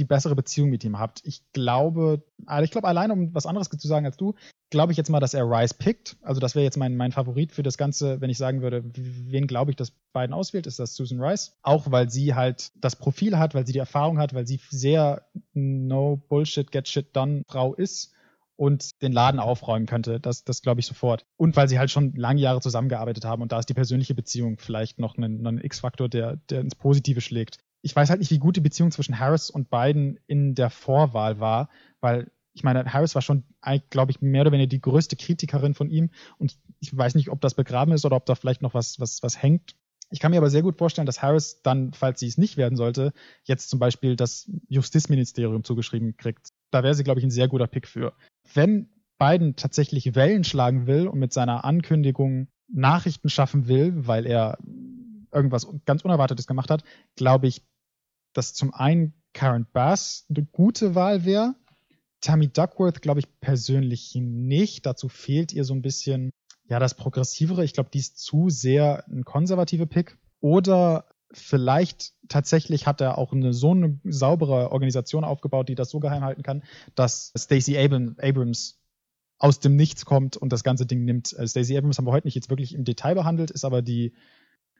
[0.00, 1.20] die bessere Beziehung mit ihm habt.
[1.24, 4.34] Ich glaube, also ich glaube, alleine um was anderes zu sagen als du,
[4.70, 6.16] glaube ich jetzt mal, dass er Rice pickt.
[6.22, 9.46] Also das wäre jetzt mein, mein Favorit für das Ganze, wenn ich sagen würde, wen
[9.46, 11.58] glaube ich, dass Biden auswählt, ist das Susan Rice.
[11.62, 15.26] Auch weil sie halt das Profil hat, weil sie die Erfahrung hat, weil sie sehr
[15.52, 18.12] no Bullshit, get shit done Frau ist
[18.56, 20.20] und den Laden aufräumen könnte.
[20.20, 21.24] Das, das glaube ich sofort.
[21.36, 24.56] Und weil sie halt schon lange Jahre zusammengearbeitet haben und da ist die persönliche Beziehung
[24.58, 28.38] vielleicht noch ein, ein X-Faktor, der, der ins Positive schlägt ich weiß halt nicht, wie
[28.38, 31.68] gut die Beziehung zwischen Harris und Biden in der Vorwahl war,
[32.00, 33.44] weil ich meine, Harris war schon,
[33.90, 37.40] glaube ich, mehr oder weniger die größte Kritikerin von ihm und ich weiß nicht, ob
[37.40, 39.76] das begraben ist oder ob da vielleicht noch was, was, was hängt.
[40.10, 42.76] Ich kann mir aber sehr gut vorstellen, dass Harris dann, falls sie es nicht werden
[42.76, 43.12] sollte,
[43.44, 46.48] jetzt zum Beispiel das Justizministerium zugeschrieben kriegt.
[46.72, 48.12] Da wäre sie, glaube ich, ein sehr guter Pick für.
[48.52, 54.58] Wenn Biden tatsächlich Wellen schlagen will und mit seiner Ankündigung Nachrichten schaffen will, weil er
[55.32, 56.82] irgendwas ganz Unerwartetes gemacht hat,
[57.14, 57.62] glaube ich,
[58.32, 61.54] dass zum einen Karen Bass eine gute Wahl wäre,
[62.20, 64.86] Tammy Duckworth glaube ich persönlich nicht.
[64.86, 66.30] Dazu fehlt ihr so ein bisschen,
[66.68, 67.64] ja, das Progressivere.
[67.64, 70.18] Ich glaube, die ist zu sehr ein konservative Pick.
[70.40, 76.00] Oder vielleicht tatsächlich hat er auch eine so eine saubere Organisation aufgebaut, die das so
[76.00, 76.62] geheim halten kann,
[76.94, 78.80] dass Stacey Abrams
[79.38, 81.32] aus dem Nichts kommt und das ganze Ding nimmt.
[81.32, 84.12] Äh, Stacey Abrams haben wir heute nicht jetzt wirklich im Detail behandelt, ist aber die,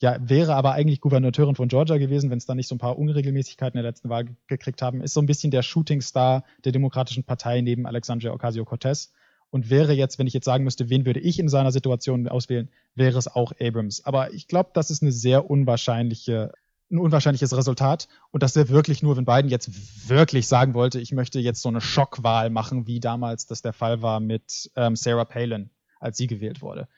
[0.00, 2.98] ja, wäre aber eigentlich Gouverneurin von Georgia gewesen, wenn es da nicht so ein paar
[2.98, 6.72] Unregelmäßigkeiten in der letzten Wahl gekriegt haben, ist so ein bisschen der Shooting Star der
[6.72, 9.12] Demokratischen Partei neben Alexandria Ocasio-Cortez
[9.50, 12.70] und wäre jetzt, wenn ich jetzt sagen müsste, wen würde ich in seiner Situation auswählen,
[12.94, 14.04] wäre es auch Abrams.
[14.04, 16.52] Aber ich glaube, das ist eine sehr unwahrscheinliche
[16.90, 18.08] ein unwahrscheinliches Resultat.
[18.32, 21.68] Und das wäre wirklich nur, wenn Biden jetzt wirklich sagen wollte, ich möchte jetzt so
[21.68, 25.70] eine Schockwahl machen, wie damals das der Fall war mit ähm, Sarah Palin,
[26.00, 26.88] als sie gewählt wurde.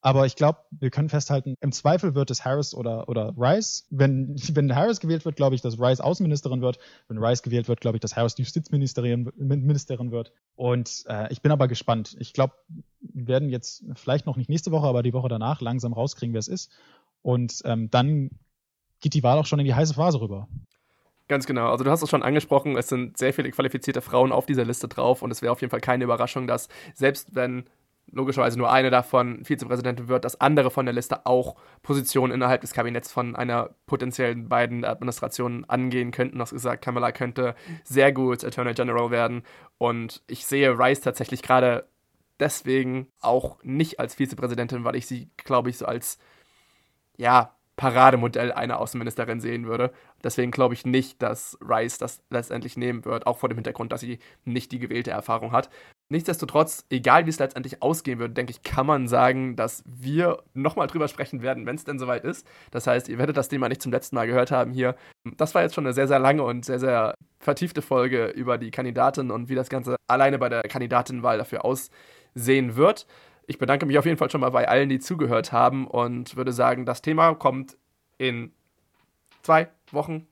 [0.00, 3.86] Aber ich glaube, wir können festhalten, im Zweifel wird es Harris oder, oder Rice.
[3.90, 6.78] Wenn, wenn Harris gewählt wird, glaube ich, dass Rice Außenministerin wird.
[7.08, 10.32] Wenn Rice gewählt wird, glaube ich, dass Harris Justizministerin Ministerin wird.
[10.54, 12.16] Und äh, ich bin aber gespannt.
[12.20, 12.54] Ich glaube,
[13.00, 16.40] wir werden jetzt vielleicht noch nicht nächste Woche, aber die Woche danach langsam rauskriegen, wer
[16.40, 16.70] es ist.
[17.22, 18.30] Und ähm, dann
[19.00, 20.48] geht die Wahl auch schon in die heiße Phase rüber.
[21.28, 21.70] Ganz genau.
[21.70, 24.86] Also du hast es schon angesprochen, es sind sehr viele qualifizierte Frauen auf dieser Liste
[24.86, 27.64] drauf und es wäre auf jeden Fall keine Überraschung, dass selbst wenn
[28.10, 32.72] logischerweise nur eine davon Vizepräsidentin wird, dass andere von der Liste auch Positionen innerhalb des
[32.72, 36.36] Kabinetts von einer potenziellen beiden Administrationen angehen könnten.
[36.36, 37.54] Du hast gesagt, Kamala könnte
[37.84, 39.42] sehr gut Attorney General werden
[39.78, 41.86] und ich sehe Rice tatsächlich gerade
[42.38, 46.18] deswegen auch nicht als Vizepräsidentin, weil ich sie, glaube ich, so als
[47.16, 49.92] ja, Parademodell einer Außenministerin sehen würde.
[50.24, 54.00] Deswegen glaube ich nicht, dass Rice das letztendlich nehmen wird, auch vor dem Hintergrund, dass
[54.00, 55.68] sie nicht die gewählte Erfahrung hat.
[56.08, 60.86] Nichtsdestotrotz, egal wie es letztendlich ausgehen wird, denke ich, kann man sagen, dass wir nochmal
[60.86, 62.46] drüber sprechen werden, wenn es denn soweit ist.
[62.70, 64.94] Das heißt, ihr werdet das Thema nicht zum letzten Mal gehört haben hier.
[65.36, 68.70] Das war jetzt schon eine sehr, sehr lange und sehr, sehr vertiefte Folge über die
[68.70, 73.08] Kandidatin und wie das Ganze alleine bei der Kandidatenwahl dafür aussehen wird.
[73.48, 76.52] Ich bedanke mich auf jeden Fall schon mal bei allen, die zugehört haben und würde
[76.52, 77.76] sagen, das Thema kommt
[78.18, 78.52] in
[79.42, 80.28] zwei Wochen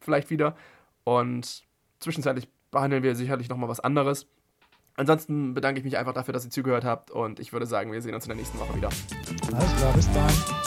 [0.00, 0.56] vielleicht wieder
[1.04, 1.62] und
[2.00, 4.26] zwischenzeitlich behandeln wir sicherlich nochmal was anderes.
[5.00, 8.02] Ansonsten bedanke ich mich einfach dafür, dass ihr zugehört habt und ich würde sagen, wir
[8.02, 8.90] sehen uns in der nächsten Woche wieder.
[9.50, 10.59] Alles klar, bis dann.